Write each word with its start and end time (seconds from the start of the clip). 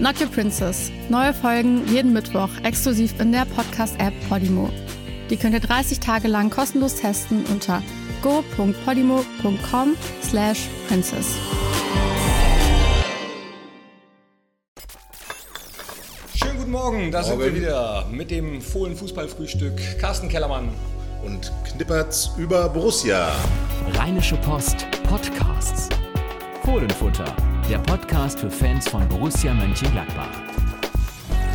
Not 0.00 0.18
Your 0.18 0.28
Princess. 0.28 0.90
Neue 1.10 1.34
Folgen 1.34 1.86
jeden 1.86 2.12
Mittwoch 2.14 2.48
exklusiv 2.62 3.20
in 3.20 3.32
der 3.32 3.44
Podcast-App 3.44 4.14
Podimo. 4.28 4.70
Die 5.28 5.36
könnt 5.36 5.52
ihr 5.52 5.60
30 5.60 6.00
Tage 6.00 6.26
lang 6.26 6.48
kostenlos 6.48 6.96
testen 6.96 7.44
unter 7.46 7.82
go.podimo.com 8.22 9.96
slash 10.22 10.68
princess. 10.88 11.36
Schönen 16.34 16.56
guten 16.58 16.70
Morgen, 16.70 17.12
da 17.12 17.22
sind 17.22 17.38
wir 17.38 17.54
wieder 17.54 18.06
mit 18.10 18.30
dem 18.30 18.62
Fohlen-Fußballfrühstück. 18.62 20.00
Carsten 20.00 20.28
Kellermann. 20.28 20.70
und 21.24 21.52
knippert's 21.64 22.30
über 22.38 22.68
Borussia. 22.68 23.32
Rheinische 23.94 24.36
Post 24.36 24.86
Podcasts. 25.08 25.88
Fohlenfutter, 26.64 27.34
der 27.70 27.78
Podcast 27.78 28.40
für 28.40 28.50
Fans 28.50 28.88
von 28.88 29.08
Borussia 29.08 29.54
Mönchengladbach. 29.54 30.28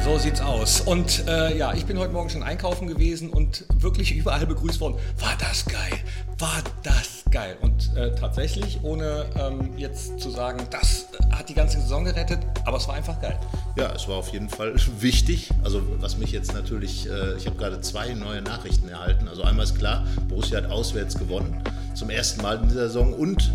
So 0.06 0.18
sieht's 0.18 0.40
aus. 0.40 0.80
Und 0.80 1.28
äh, 1.28 1.58
ja, 1.58 1.74
ich 1.74 1.86
bin 1.86 2.00
heute 2.00 2.14
Morgen 2.14 2.30
schon 2.30 2.42
einkaufen 2.42 2.88
gewesen 2.88 3.30
und 3.30 3.66
wirklich 3.80 4.16
überall 4.16 4.48
begrüßt 4.48 4.80
worden. 4.80 4.96
War 5.20 5.34
das 5.38 5.66
geil? 5.66 6.00
War 6.40 6.64
das 6.84 7.26
geil? 7.32 7.58
Und 7.60 7.94
äh, 7.98 8.16
tatsächlich, 8.16 8.80
ohne 8.82 9.26
ähm, 9.38 9.78
jetzt 9.78 10.22
zu 10.22 10.30
sagen, 10.30 10.66
das 10.72 11.08
äh, 11.20 11.36
hat 11.36 11.50
die 11.50 11.54
ganze 11.54 11.82
Saison 11.82 12.06
gerettet, 12.06 12.40
aber 12.64 12.78
es 12.78 12.88
war 12.88 12.96
einfach 12.96 13.20
geil. 13.20 13.38
Ja, 13.76 13.92
es 13.94 14.08
war 14.08 14.16
auf 14.16 14.30
jeden 14.30 14.48
Fall 14.48 14.74
wichtig. 15.02 15.50
Also 15.66 15.82
was 16.00 16.18
mich 16.18 16.32
jetzt 16.32 16.54
natürlich, 16.54 17.10
äh, 17.10 17.36
ich 17.36 17.46
habe 17.46 17.58
gerade 17.58 17.82
zwei 17.82 18.14
neue 18.14 18.42
Nachrichten 18.42 18.88
erhalten. 18.88 19.28
Also 19.28 19.44
einmal 19.44 19.66
ist 19.66 19.78
klar, 19.78 20.08
Borussia 20.30 20.60
hat 20.62 20.72
auswärts 20.72 21.20
gewonnen, 21.20 21.62
zum 21.94 22.10
ersten 22.10 22.42
Mal 22.42 22.60
in 22.60 22.70
dieser 22.70 22.88
Saison 22.88 23.12
und 23.12 23.52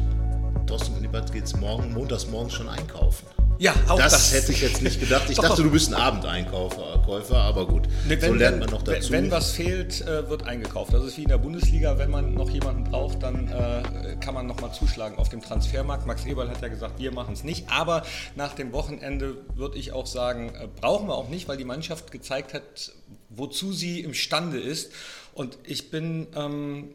Thorsten 0.71 0.97
Knippert 0.99 1.33
geht's 1.33 1.57
morgen, 1.57 1.93
montags 1.93 2.29
morgens 2.29 2.53
schon 2.53 2.69
einkaufen. 2.69 3.27
Ja, 3.59 3.75
auch 3.89 3.99
das, 3.99 4.13
das. 4.13 4.33
hätte 4.33 4.53
ich 4.53 4.63
jetzt 4.63 4.83
nicht 4.83 5.01
gedacht. 5.01 5.29
Ich 5.29 5.35
Doch, 5.35 5.49
dachte, 5.49 5.65
du 5.65 5.71
bist 5.73 5.93
ein 5.93 6.01
Abendeinkäufer, 6.01 7.03
Käufer, 7.05 7.39
aber 7.39 7.67
gut. 7.67 7.89
Ne, 8.07 8.17
so 8.21 8.33
lernt 8.33 8.61
man 8.61 8.71
noch 8.71 8.83
dazu. 8.83 9.11
Wenn, 9.11 9.25
wenn 9.25 9.31
was 9.33 9.51
fehlt, 9.51 10.01
äh, 10.03 10.31
wird 10.31 10.45
eingekauft. 10.45 10.95
Das 10.95 11.03
ist 11.03 11.19
wie 11.19 11.25
in 11.25 11.29
der 11.29 11.39
Bundesliga, 11.39 11.99
wenn 11.99 12.09
man 12.09 12.35
noch 12.35 12.51
jemanden 12.51 12.85
braucht, 12.85 13.21
dann 13.25 13.49
äh, 13.49 14.15
kann 14.21 14.33
man 14.33 14.47
nochmal 14.47 14.73
zuschlagen 14.73 15.19
auf 15.19 15.29
dem 15.29 15.43
Transfermarkt. 15.43 16.07
Max 16.07 16.25
Eberl 16.25 16.49
hat 16.49 16.63
ja 16.63 16.69
gesagt, 16.69 17.01
wir 17.01 17.13
machen 17.13 17.35
es 17.35 17.43
nicht. 17.43 17.69
Aber 17.69 18.05
nach 18.37 18.55
dem 18.55 18.73
Wochenende 18.73 19.39
würde 19.57 19.77
ich 19.77 19.91
auch 19.91 20.07
sagen, 20.07 20.55
äh, 20.55 20.69
brauchen 20.81 21.09
wir 21.09 21.17
auch 21.17 21.29
nicht, 21.29 21.49
weil 21.49 21.57
die 21.57 21.65
Mannschaft 21.65 22.13
gezeigt 22.13 22.55
hat, 22.55 22.93
wozu 23.29 23.73
sie 23.73 24.03
imstande 24.03 24.61
ist. 24.61 24.93
Und 25.35 25.59
ich 25.65 25.91
bin 25.91 26.29
ähm, 26.37 26.91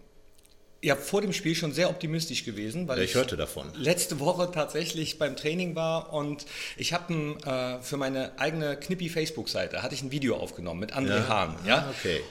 ja 0.85 0.95
vor 0.95 1.21
dem 1.21 1.33
Spiel 1.33 1.55
schon 1.55 1.73
sehr 1.73 1.89
optimistisch 1.89 2.45
gewesen, 2.45 2.87
weil 2.87 2.97
Ja, 2.99 3.03
ich 3.03 3.15
hörte 3.15 3.35
davon. 3.37 3.69
letzte 3.75 4.19
Woche 4.19 4.49
tatsächlich 4.51 5.17
beim 5.19 5.35
Training 5.35 5.75
war 5.75 6.13
und 6.13 6.45
ich 6.77 6.93
habe 6.93 7.13
äh, 7.45 7.83
für 7.83 7.97
meine 7.97 8.31
eigene 8.39 8.77
Knippi 8.77 9.09
Facebook-Seite 9.09 9.81
hatte 9.83 9.95
ich 9.95 10.01
ein 10.03 10.11
Video 10.11 10.37
aufgenommen 10.37 10.79
mit 10.79 10.93
André 10.95 11.27
Hahn, 11.27 11.55
ja, 11.65 11.77
Ah, 11.79 11.89
okay. 11.97 12.21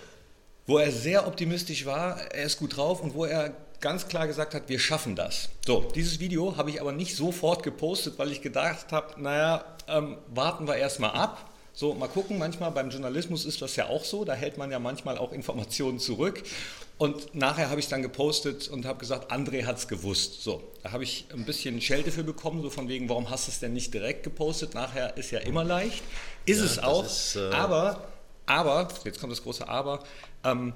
wo 0.67 0.79
er 0.79 0.91
sehr 0.93 1.27
optimistisch 1.27 1.85
war, 1.85 2.21
er 2.33 2.45
ist 2.45 2.59
gut 2.59 2.77
drauf 2.77 3.01
und 3.03 3.15
wo 3.15 3.25
er 3.25 3.53
ganz 3.81 4.09
klar 4.09 4.27
gesagt 4.27 4.55
hat, 4.55 4.69
wir 4.71 4.79
schaffen 4.79 5.15
das. 5.15 5.51
So, 5.67 5.83
dieses 5.95 6.19
Video 6.21 6.57
habe 6.57 6.71
ich 6.71 6.81
aber 6.81 6.93
nicht 6.93 7.17
sofort 7.17 7.63
gepostet, 7.63 8.19
weil 8.19 8.33
ich 8.33 8.41
gedacht 8.41 8.93
habe, 8.93 9.21
naja, 9.21 9.65
ähm, 9.89 10.17
warten 10.29 10.67
wir 10.67 10.77
erstmal 10.77 11.11
ab. 11.11 11.51
So, 11.77 11.93
mal 11.93 12.07
gucken, 12.07 12.39
manchmal 12.39 12.71
beim 12.71 12.91
Journalismus 12.91 13.45
ist 13.45 13.61
das 13.61 13.75
ja 13.75 13.89
auch 13.89 14.05
so, 14.05 14.25
da 14.25 14.35
hält 14.35 14.59
man 14.59 14.71
ja 14.71 14.79
manchmal 14.79 15.19
auch 15.19 15.33
Informationen 15.33 15.99
zurück. 15.99 16.45
Und 16.99 17.35
nachher 17.35 17.69
habe 17.69 17.81
ich 17.81 17.89
dann 17.89 18.01
gepostet 18.01 18.69
und 18.69 18.87
habe 18.87 19.01
gesagt, 19.01 19.33
André 19.33 19.67
hat 19.67 19.79
es 19.79 19.89
gewusst. 19.89 20.45
So, 20.45 20.63
da 20.85 20.93
habe 20.93 21.03
ich 21.03 21.27
ein 21.33 21.45
bisschen 21.45 21.81
Schelte 21.81 22.13
für 22.13 22.23
bekommen, 22.23 22.63
so 22.63 22.71
von 22.71 22.89
wegen, 22.89 23.09
warum 23.09 23.29
hast 23.29 23.49
du 23.49 23.51
es 23.51 23.59
denn 23.59 23.73
nicht 23.73 23.93
direkt 23.93 24.23
gepostet? 24.23 24.75
Nachher 24.75 25.17
ist 25.17 25.33
ja 25.33 25.41
immer 25.41 25.65
leicht. 25.65 26.05
Ist 26.47 26.61
es 26.61 26.77
das 26.77 26.85
auch. 26.85 27.05
ist, 27.05 27.35
äh, 27.35 27.51
aber, 27.51 28.05
aber, 28.47 28.87
jetzt 29.05 29.19
kommt 29.19 29.33
das 29.33 29.43
große 29.43 29.69
Aber, 29.69 30.05
ähm, 30.45 30.73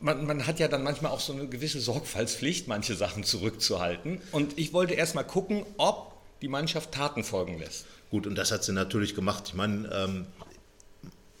man, 0.00 0.26
man 0.26 0.44
hat 0.48 0.58
ja 0.58 0.66
dann 0.66 0.82
manchmal 0.82 1.12
auch 1.12 1.20
so 1.20 1.32
eine 1.32 1.46
gewisse 1.46 1.80
Sorgfaltspflicht, 1.80 2.66
manche 2.66 2.96
Sachen 2.96 3.22
zurückzuhalten. 3.22 4.20
Und 4.32 4.58
ich 4.58 4.72
wollte 4.72 4.94
erst 4.94 5.14
mal 5.14 5.22
gucken, 5.22 5.64
ob 5.78 6.16
die 6.42 6.48
Mannschaft 6.48 6.92
Taten 6.92 7.22
folgen 7.22 7.58
lässt. 7.60 7.86
Gut, 8.10 8.26
und 8.26 8.36
das 8.36 8.52
hat 8.52 8.64
sie 8.64 8.72
natürlich 8.72 9.14
gemacht. 9.14 9.44
Ich 9.48 9.54
meine, 9.54 9.88
ähm, 9.92 10.26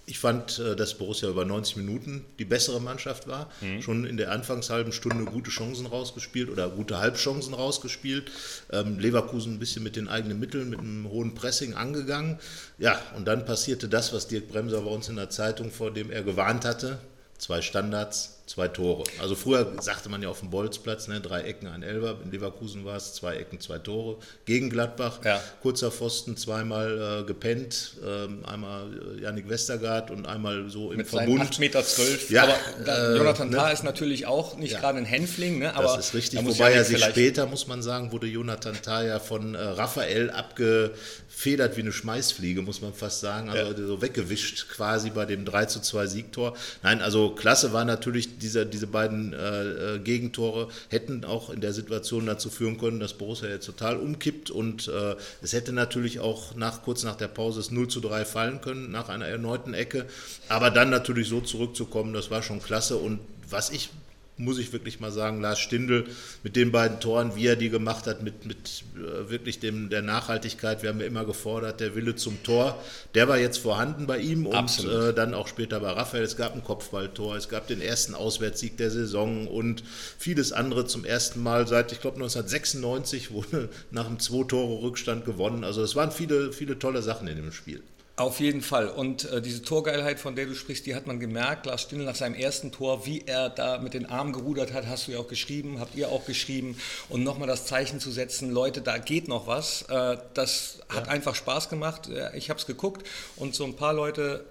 ich 0.06 0.20
fand, 0.20 0.58
äh, 0.60 0.76
dass 0.76 0.94
Borussia 0.94 1.28
über 1.28 1.44
90 1.44 1.76
Minuten 1.76 2.24
die 2.38 2.44
bessere 2.44 2.80
Mannschaft 2.80 3.26
war. 3.26 3.50
Schon 3.80 4.06
in 4.06 4.16
der 4.16 4.30
anfangshalben 4.30 4.92
Stunde 4.92 5.24
gute 5.24 5.50
Chancen 5.50 5.86
rausgespielt 5.86 6.48
oder 6.48 6.68
gute 6.68 6.98
Halbchancen 6.98 7.54
rausgespielt. 7.54 8.30
Ähm, 8.70 8.98
Leverkusen 9.00 9.54
ein 9.54 9.58
bisschen 9.58 9.82
mit 9.82 9.96
den 9.96 10.08
eigenen 10.08 10.38
Mitteln, 10.38 10.70
mit 10.70 10.78
einem 10.78 11.08
hohen 11.08 11.34
Pressing 11.34 11.74
angegangen. 11.74 12.38
Ja, 12.78 13.00
und 13.16 13.26
dann 13.26 13.44
passierte 13.44 13.88
das, 13.88 14.12
was 14.12 14.28
Dirk 14.28 14.48
Bremser 14.48 14.80
bei 14.82 14.90
uns 14.90 15.08
in 15.08 15.16
der 15.16 15.30
Zeitung, 15.30 15.72
vor 15.72 15.92
dem 15.92 16.10
er 16.10 16.22
gewarnt 16.22 16.64
hatte. 16.64 16.98
Zwei 17.38 17.60
Standards, 17.60 18.35
zwei 18.46 18.68
Tore. 18.68 19.02
Also 19.20 19.34
früher 19.34 19.72
sagte 19.80 20.08
man 20.08 20.22
ja 20.22 20.28
auf 20.28 20.38
dem 20.40 20.50
Bolzplatz, 20.50 21.08
ne, 21.08 21.20
drei 21.20 21.42
Ecken, 21.42 21.66
ein 21.66 21.82
Elber. 21.82 22.16
In 22.24 22.30
Leverkusen 22.30 22.84
war 22.84 22.96
es 22.96 23.12
zwei 23.12 23.34
Ecken, 23.36 23.58
zwei 23.60 23.78
Tore. 23.78 24.18
Gegen 24.44 24.70
Gladbach, 24.70 25.18
Ja. 25.24 25.40
kurzer 25.62 25.90
Pfosten, 25.90 26.36
zweimal 26.36 27.20
äh, 27.22 27.24
gepennt. 27.24 27.94
Ähm, 28.06 28.44
einmal 28.46 29.16
äh, 29.18 29.22
Yannick 29.22 29.48
Westergaard 29.48 30.10
und 30.12 30.26
einmal 30.26 30.70
so 30.70 30.92
im 30.92 30.98
Mit 30.98 31.08
Verbund. 31.08 31.42
8,12 31.42 31.60
Meter. 31.60 31.84
Zwölf. 31.84 32.30
Ja, 32.30 32.44
aber 32.44 32.54
äh, 32.86 33.16
Jonathan 33.16 33.50
ne? 33.50 33.56
Tah 33.56 33.70
ist 33.70 33.82
natürlich 33.82 34.26
auch 34.26 34.56
nicht 34.56 34.72
Ja. 34.74 34.80
gerade 34.80 34.98
ein 34.98 35.04
Hänfling. 35.04 35.58
Ne? 35.58 35.74
Aber 35.74 35.96
das 35.96 36.06
ist 36.08 36.14
richtig, 36.14 36.44
wobei 36.44 36.72
er 36.72 36.84
sich 36.84 37.02
später, 37.04 37.46
muss 37.46 37.66
man 37.66 37.82
sagen, 37.82 38.12
wurde 38.12 38.28
Jonathan 38.28 38.76
Tah 38.80 39.02
ja 39.02 39.18
von 39.18 39.56
äh, 39.56 39.58
Raphael 39.60 40.30
abgefedert 40.30 41.76
wie 41.76 41.80
eine 41.82 41.92
Schmeißfliege, 41.92 42.62
muss 42.62 42.80
man 42.80 42.94
fast 42.94 43.20
sagen. 43.20 43.50
Also 43.50 43.86
so 43.86 44.02
weggewischt 44.02 44.68
quasi 44.68 45.10
bei 45.10 45.24
dem 45.24 45.44
3 45.44 45.66
zu 45.66 45.80
2 45.80 46.06
Siegtor. 46.06 46.56
Nein, 46.82 47.02
also 47.02 47.30
klasse 47.30 47.72
war 47.72 47.84
natürlich, 47.84 48.35
diese, 48.40 48.66
diese 48.66 48.86
beiden 48.86 49.32
äh, 49.32 49.94
äh, 49.94 49.98
Gegentore 49.98 50.68
hätten 50.88 51.24
auch 51.24 51.50
in 51.50 51.60
der 51.60 51.72
Situation 51.72 52.26
dazu 52.26 52.50
führen 52.50 52.78
können, 52.78 53.00
dass 53.00 53.14
Borussia 53.14 53.48
jetzt 53.48 53.66
total 53.66 53.96
umkippt 53.96 54.50
und 54.50 54.88
äh, 54.88 55.16
es 55.42 55.52
hätte 55.52 55.72
natürlich 55.72 56.20
auch 56.20 56.54
nach, 56.54 56.82
kurz 56.82 57.02
nach 57.04 57.16
der 57.16 57.28
Pause 57.28 57.60
das 57.60 57.70
0 57.70 57.88
zu 57.88 58.00
3 58.00 58.24
fallen 58.24 58.60
können, 58.60 58.90
nach 58.90 59.08
einer 59.08 59.26
erneuten 59.26 59.74
Ecke. 59.74 60.06
Aber 60.48 60.70
dann 60.70 60.90
natürlich 60.90 61.28
so 61.28 61.40
zurückzukommen, 61.40 62.12
das 62.12 62.30
war 62.30 62.42
schon 62.42 62.62
klasse 62.62 62.96
und 62.96 63.20
was 63.48 63.70
ich 63.70 63.90
muss 64.38 64.58
ich 64.58 64.72
wirklich 64.72 65.00
mal 65.00 65.10
sagen, 65.10 65.40
Lars 65.40 65.58
Stindl 65.58 66.04
mit 66.42 66.56
den 66.56 66.70
beiden 66.70 67.00
Toren, 67.00 67.36
wie 67.36 67.46
er 67.46 67.56
die 67.56 67.70
gemacht 67.70 68.06
hat, 68.06 68.22
mit, 68.22 68.44
mit 68.44 68.84
äh, 68.96 69.30
wirklich 69.30 69.60
dem, 69.60 69.88
der 69.88 70.02
Nachhaltigkeit. 70.02 70.82
Wir 70.82 70.90
haben 70.90 71.00
ja 71.00 71.06
immer 71.06 71.24
gefordert, 71.24 71.80
der 71.80 71.94
Wille 71.94 72.16
zum 72.16 72.42
Tor, 72.42 72.78
der 73.14 73.28
war 73.28 73.38
jetzt 73.38 73.58
vorhanden 73.58 74.06
bei 74.06 74.18
ihm 74.18 74.46
und 74.46 74.54
Absolut. 74.54 75.10
äh, 75.10 75.14
dann 75.14 75.32
auch 75.32 75.48
später 75.48 75.80
bei 75.80 75.90
Raphael. 75.90 76.22
Es 76.22 76.36
gab 76.36 76.54
ein 76.54 76.62
Kopfballtor, 76.62 77.36
es 77.36 77.48
gab 77.48 77.66
den 77.66 77.80
ersten 77.80 78.14
Auswärtssieg 78.14 78.76
der 78.76 78.90
Saison 78.90 79.48
und 79.48 79.82
vieles 80.18 80.52
andere 80.52 80.86
zum 80.86 81.04
ersten 81.04 81.42
Mal 81.42 81.66
seit, 81.66 81.92
ich 81.92 82.00
glaube, 82.00 82.16
1996 82.16 83.30
wurde 83.32 83.70
nach 83.90 84.06
einem 84.06 84.18
Zwei-Tore-Rückstand 84.18 85.24
gewonnen. 85.24 85.64
Also 85.64 85.82
es 85.82 85.96
waren 85.96 86.10
viele, 86.10 86.52
viele 86.52 86.78
tolle 86.78 87.00
Sachen 87.00 87.26
in 87.26 87.36
dem 87.36 87.52
Spiel. 87.52 87.82
Auf 88.18 88.40
jeden 88.40 88.62
Fall. 88.62 88.88
Und 88.88 89.30
äh, 89.30 89.42
diese 89.42 89.60
Torgeilheit, 89.60 90.18
von 90.18 90.34
der 90.34 90.46
du 90.46 90.54
sprichst, 90.54 90.86
die 90.86 90.94
hat 90.94 91.06
man 91.06 91.20
gemerkt. 91.20 91.66
Lars 91.66 91.82
Stindl 91.82 92.06
nach 92.06 92.14
seinem 92.14 92.34
ersten 92.34 92.72
Tor, 92.72 93.04
wie 93.04 93.24
er 93.26 93.50
da 93.50 93.76
mit 93.76 93.92
den 93.92 94.06
Armen 94.06 94.32
gerudert 94.32 94.72
hat, 94.72 94.86
hast 94.86 95.06
du 95.06 95.12
ja 95.12 95.18
auch 95.18 95.28
geschrieben, 95.28 95.80
habt 95.80 95.94
ihr 95.96 96.08
auch 96.08 96.24
geschrieben. 96.24 96.78
Und 97.10 97.24
nochmal 97.24 97.46
das 97.46 97.66
Zeichen 97.66 98.00
zu 98.00 98.10
setzen, 98.10 98.50
Leute, 98.50 98.80
da 98.80 98.96
geht 98.96 99.28
noch 99.28 99.46
was. 99.46 99.82
Äh, 99.82 100.16
das 100.32 100.78
hat 100.88 101.08
einfach 101.08 101.34
Spaß 101.34 101.68
gemacht. 101.68 102.08
Ich 102.34 102.48
habe 102.48 102.58
es 102.58 102.64
geguckt 102.64 103.06
und 103.36 103.54
so 103.54 103.64
ein 103.64 103.76
paar 103.76 103.92
Leute 103.92 104.46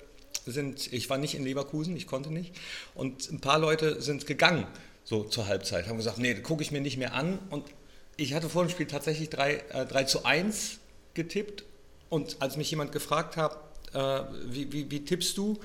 sind, 0.45 0.93
ich 0.93 1.09
war 1.09 1.17
nicht 1.17 1.33
in 1.33 1.43
Leverkusen, 1.43 1.97
ich 1.97 2.05
konnte 2.05 2.31
nicht. 2.31 2.53
Und 2.93 3.31
ein 3.31 3.41
paar 3.41 3.57
Leute 3.57 3.99
sind 3.99 4.27
gegangen, 4.27 4.67
so 5.03 5.23
zur 5.23 5.47
Halbzeit, 5.47 5.87
haben 5.87 5.97
gesagt, 5.97 6.19
nee, 6.19 6.35
gucke 6.35 6.61
ich 6.61 6.71
mir 6.71 6.81
nicht 6.81 6.97
mehr 6.97 7.13
an. 7.13 7.39
Und 7.49 7.65
ich 8.15 8.35
hatte 8.35 8.47
vor 8.47 8.63
dem 8.63 8.69
Spiel 8.69 8.85
tatsächlich 8.85 9.29
3, 9.31 9.53
äh, 9.53 9.85
3 9.87 10.03
zu 10.03 10.23
1 10.23 10.77
getippt. 11.15 11.63
Und 12.09 12.37
als 12.39 12.57
mich 12.57 12.69
jemand 12.69 12.91
gefragt 12.91 13.35
hat, 13.35 13.57
äh, 13.95 14.23
wie, 14.47 14.71
wie, 14.71 14.91
wie 14.91 15.05
tippst 15.05 15.37
du, 15.37 15.57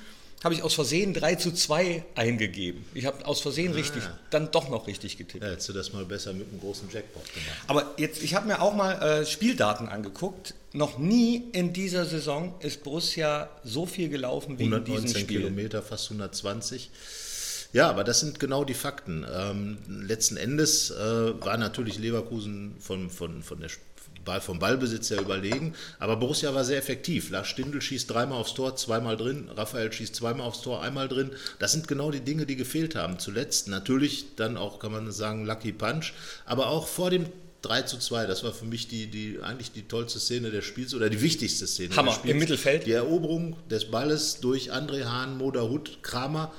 habe 0.42 0.54
ich 0.54 0.62
aus 0.62 0.74
Versehen 0.74 1.12
3 1.12 1.34
zu 1.34 1.52
2 1.52 2.04
eingegeben. 2.14 2.84
Ich 2.94 3.04
habe 3.04 3.26
aus 3.26 3.40
Versehen 3.40 3.72
richtig, 3.72 4.02
dann 4.30 4.50
doch 4.50 4.70
noch 4.70 4.86
richtig 4.86 5.18
getippt. 5.18 5.44
Ja, 5.44 5.50
hättest 5.50 5.68
du 5.68 5.72
das 5.74 5.92
mal 5.92 6.04
besser 6.06 6.32
mit 6.32 6.48
einem 6.48 6.60
großen 6.60 6.88
Jackpot 6.90 7.24
gemacht. 7.24 7.58
Aber 7.66 7.94
jetzt, 7.98 8.22
ich 8.22 8.34
habe 8.34 8.46
mir 8.46 8.62
auch 8.62 8.74
mal 8.74 8.94
äh, 9.02 9.26
Spieldaten 9.26 9.88
angeguckt. 9.88 10.54
Noch 10.72 10.98
nie 10.98 11.44
in 11.52 11.72
dieser 11.72 12.06
Saison 12.06 12.54
ist 12.60 12.82
Borussia 12.82 13.50
so 13.64 13.84
viel 13.84 14.08
gelaufen 14.08 14.58
wie 14.58 14.64
in 14.64 14.70
diesem 14.70 14.84
119 14.84 15.22
Spiel. 15.22 15.40
Kilometer, 15.40 15.82
fast 15.82 16.06
120. 16.06 16.90
Ja, 17.72 17.88
aber 17.88 18.02
das 18.02 18.20
sind 18.20 18.40
genau 18.40 18.64
die 18.64 18.74
Fakten. 18.74 19.24
Ähm, 19.32 19.78
letzten 19.88 20.36
Endes 20.36 20.90
äh, 20.90 20.94
war 21.44 21.56
natürlich 21.56 21.98
Leverkusen 21.98 22.74
von, 22.80 23.10
von, 23.10 23.42
von 23.42 23.60
der 23.60 23.68
Ball, 23.68 23.89
vom 24.40 24.58
Ballbesitz 24.58 25.10
her 25.10 25.20
überlegen, 25.20 25.74
aber 25.98 26.16
Borussia 26.16 26.54
war 26.54 26.64
sehr 26.64 26.78
effektiv. 26.78 27.30
Lars 27.30 27.48
Stindl 27.48 27.80
schießt 27.80 28.10
dreimal 28.10 28.38
aufs 28.38 28.54
Tor, 28.54 28.76
zweimal 28.76 29.16
drin, 29.16 29.48
Raphael 29.54 29.92
schießt 29.92 30.14
zweimal 30.14 30.46
aufs 30.46 30.62
Tor, 30.62 30.82
einmal 30.82 31.08
drin. 31.08 31.30
Das 31.58 31.72
sind 31.72 31.88
genau 31.88 32.10
die 32.10 32.20
Dinge, 32.20 32.46
die 32.46 32.56
gefehlt 32.56 32.94
haben. 32.94 33.18
Zuletzt 33.18 33.68
natürlich 33.68 34.36
dann 34.36 34.56
auch, 34.56 34.78
kann 34.78 34.92
man 34.92 35.10
sagen, 35.10 35.46
Lucky 35.46 35.72
Punch, 35.72 36.12
aber 36.44 36.68
auch 36.68 36.86
vor 36.86 37.10
dem 37.10 37.26
3 37.62 37.82
zu 37.82 37.98
2, 37.98 38.26
das 38.26 38.42
war 38.42 38.52
für 38.52 38.64
mich 38.64 38.88
die, 38.88 39.08
die, 39.08 39.38
eigentlich 39.42 39.72
die 39.72 39.82
tollste 39.82 40.18
Szene 40.18 40.50
des 40.50 40.64
Spiels 40.64 40.94
oder 40.94 41.10
die 41.10 41.20
wichtigste 41.20 41.66
Szene 41.66 41.94
Hammer, 41.94 42.12
des 42.12 42.18
Spiels. 42.18 42.32
im 42.32 42.38
Mittelfeld. 42.38 42.86
Die 42.86 42.92
Eroberung 42.92 43.56
des 43.68 43.90
Balles 43.90 44.40
durch 44.40 44.72
André 44.72 45.04
Hahn, 45.04 45.36
Moda 45.36 45.62
Hut, 45.62 46.02
Kramer. 46.02 46.52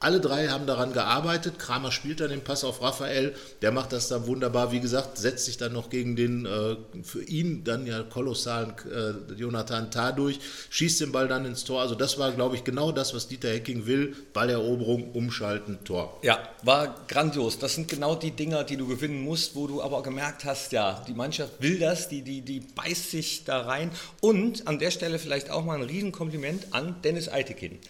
Alle 0.00 0.20
drei 0.20 0.46
haben 0.46 0.66
daran 0.66 0.92
gearbeitet. 0.92 1.58
Kramer 1.58 1.90
spielt 1.90 2.20
dann 2.20 2.30
den 2.30 2.44
Pass 2.44 2.62
auf 2.62 2.82
Raphael. 2.82 3.34
Der 3.62 3.72
macht 3.72 3.92
das 3.92 4.06
dann 4.06 4.28
wunderbar. 4.28 4.70
Wie 4.70 4.78
gesagt, 4.78 5.18
setzt 5.18 5.46
sich 5.46 5.56
dann 5.56 5.72
noch 5.72 5.90
gegen 5.90 6.14
den 6.14 6.46
äh, 6.46 6.76
für 7.02 7.24
ihn 7.24 7.64
dann 7.64 7.84
ja 7.84 8.04
kolossalen 8.04 8.74
äh, 8.88 9.34
Jonathan 9.34 9.90
Tah 9.90 10.12
durch, 10.12 10.38
schießt 10.70 11.00
den 11.00 11.10
Ball 11.10 11.26
dann 11.26 11.44
ins 11.44 11.64
Tor. 11.64 11.80
Also 11.80 11.96
das 11.96 12.16
war, 12.16 12.30
glaube 12.30 12.54
ich, 12.54 12.62
genau 12.62 12.92
das, 12.92 13.12
was 13.12 13.26
Dieter 13.26 13.48
Hecking 13.48 13.86
will. 13.86 14.14
Balleroberung, 14.32 15.10
umschalten, 15.12 15.78
Tor. 15.84 16.20
Ja, 16.22 16.38
war 16.62 16.94
grandios. 17.08 17.58
Das 17.58 17.74
sind 17.74 17.88
genau 17.88 18.14
die 18.14 18.30
Dinger, 18.30 18.62
die 18.62 18.76
du 18.76 18.86
gewinnen 18.86 19.22
musst, 19.22 19.56
wo 19.56 19.66
du 19.66 19.82
aber 19.82 20.04
gemerkt 20.04 20.44
hast, 20.44 20.70
ja, 20.70 21.04
die 21.08 21.14
Mannschaft 21.14 21.54
will 21.60 21.80
das, 21.80 22.08
die, 22.08 22.22
die, 22.22 22.42
die 22.42 22.60
beißt 22.60 23.10
sich 23.10 23.44
da 23.44 23.62
rein. 23.62 23.90
Und 24.20 24.68
an 24.68 24.78
der 24.78 24.92
Stelle 24.92 25.18
vielleicht 25.18 25.50
auch 25.50 25.64
mal 25.64 25.76
ein 25.76 25.82
Riesenkompliment 25.82 26.72
an 26.72 27.02
Dennis 27.02 27.28
Eitekin. 27.28 27.80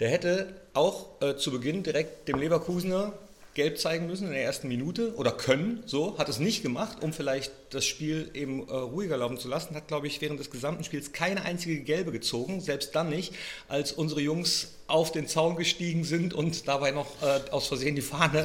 Der 0.00 0.10
hätte 0.10 0.54
auch 0.74 1.20
äh, 1.20 1.36
zu 1.36 1.50
Beginn 1.50 1.82
direkt 1.82 2.28
dem 2.28 2.38
Leverkusener 2.38 3.12
gelb 3.58 3.76
zeigen 3.78 4.06
müssen 4.06 4.28
in 4.28 4.32
der 4.32 4.44
ersten 4.44 4.68
Minute 4.68 5.14
oder 5.16 5.32
können, 5.32 5.82
so, 5.84 6.16
hat 6.16 6.28
es 6.28 6.38
nicht 6.38 6.62
gemacht, 6.62 6.98
um 7.02 7.12
vielleicht 7.12 7.50
das 7.70 7.84
Spiel 7.84 8.30
eben 8.32 8.68
äh, 8.68 8.72
ruhiger 8.72 9.16
laufen 9.16 9.36
zu 9.36 9.48
lassen, 9.48 9.74
hat, 9.74 9.88
glaube 9.88 10.06
ich, 10.06 10.20
während 10.20 10.38
des 10.38 10.50
gesamten 10.50 10.84
Spiels 10.84 11.10
keine 11.12 11.42
einzige 11.42 11.80
gelbe 11.80 12.12
gezogen, 12.12 12.60
selbst 12.60 12.94
dann 12.94 13.08
nicht, 13.10 13.34
als 13.68 13.90
unsere 13.90 14.20
Jungs 14.20 14.68
auf 14.86 15.10
den 15.10 15.26
Zaun 15.26 15.56
gestiegen 15.56 16.04
sind 16.04 16.32
und 16.34 16.68
dabei 16.68 16.92
noch 16.92 17.08
äh, 17.20 17.50
aus 17.50 17.66
Versehen 17.66 17.96
die 17.96 18.00
Fahne 18.00 18.38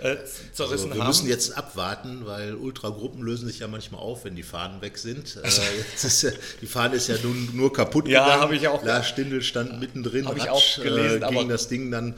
äh, 0.00 0.16
zerrissen 0.52 0.58
Also 0.58 0.88
wir 0.90 0.98
haben. 1.00 1.06
müssen 1.06 1.28
jetzt 1.28 1.56
abwarten, 1.56 2.26
weil 2.26 2.54
Ultragruppen 2.56 3.22
lösen 3.22 3.46
sich 3.48 3.60
ja 3.60 3.68
manchmal 3.68 4.00
auf, 4.00 4.24
wenn 4.24 4.34
die 4.34 4.42
Fahnen 4.42 4.82
weg 4.82 4.98
sind. 4.98 5.36
Äh, 5.42 5.46
ist 6.06 6.22
ja, 6.22 6.30
die 6.60 6.66
Fahne 6.66 6.96
ist 6.96 7.06
ja 7.08 7.14
nun 7.22 7.50
nur 7.54 7.72
kaputt 7.72 8.08
Ja, 8.08 8.24
gegangen. 8.24 8.42
habe 8.42 8.56
ich 8.56 8.66
auch- 8.68 8.82
Lars 8.84 9.06
Stindl 9.08 9.40
stand 9.40 9.78
mittendrin, 9.80 10.26
Habe 10.26 10.36
ich 10.38 10.44
Ratsch, 10.50 10.78
auch 10.80 10.82
gelesen, 10.82 11.22
äh, 11.22 11.24
aber- 11.24 11.36
ging 11.38 11.48
das 11.48 11.68
Ding 11.68 11.90
dann. 11.92 12.14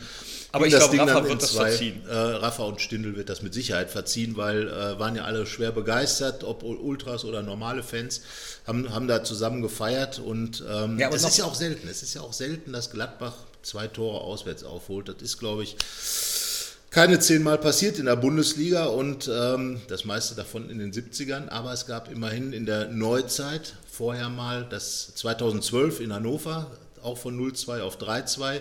Aber 0.52 0.66
ich 0.66 0.72
das 0.72 0.90
glaube, 0.90 0.96
Ding 0.96 1.08
Rafa 1.08 1.28
wird 1.28 1.42
das 1.42 1.52
zwei. 1.52 1.70
verziehen. 1.70 2.02
Äh, 2.08 2.14
Rafa 2.14 2.64
und 2.64 2.80
Stindl 2.80 3.16
wird 3.16 3.28
das 3.28 3.42
mit 3.42 3.54
Sicherheit 3.54 3.90
verziehen, 3.90 4.36
weil 4.36 4.68
äh, 4.68 4.98
waren 4.98 5.14
ja 5.14 5.24
alle 5.24 5.46
schwer 5.46 5.70
begeistert, 5.72 6.44
ob 6.44 6.62
Ultras 6.62 7.24
oder 7.24 7.42
normale 7.42 7.82
Fans, 7.82 8.22
haben, 8.66 8.92
haben 8.92 9.06
da 9.06 9.22
zusammen 9.22 9.62
gefeiert 9.62 10.18
und 10.18 10.64
ähm, 10.68 10.98
Ja, 10.98 11.06
aber 11.06 11.16
das 11.16 11.24
ist 11.28 11.38
ja 11.38 11.44
auch 11.44 11.54
selten. 11.54 11.88
Es 11.88 12.02
ist 12.02 12.14
ja 12.14 12.20
auch 12.22 12.32
selten, 12.32 12.72
dass 12.72 12.90
Gladbach 12.90 13.34
zwei 13.62 13.86
Tore 13.86 14.20
auswärts 14.22 14.64
aufholt. 14.64 15.08
Das 15.08 15.22
ist, 15.22 15.38
glaube 15.38 15.62
ich, 15.62 15.76
keine 16.90 17.20
zehnmal 17.20 17.58
passiert 17.58 17.98
in 18.00 18.06
der 18.06 18.16
Bundesliga 18.16 18.86
und 18.86 19.30
ähm, 19.32 19.80
das 19.86 20.04
meiste 20.04 20.34
davon 20.34 20.68
in 20.70 20.78
den 20.78 20.92
70ern, 20.92 21.48
aber 21.48 21.72
es 21.72 21.86
gab 21.86 22.10
immerhin 22.10 22.52
in 22.52 22.66
der 22.66 22.88
Neuzeit 22.88 23.74
vorher 23.88 24.28
mal 24.28 24.66
das 24.68 25.14
2012 25.14 26.00
in 26.00 26.12
Hannover, 26.12 26.70
auch 27.02 27.16
von 27.16 27.38
0-2 27.38 27.80
auf 27.82 27.98
3-2, 27.98 28.60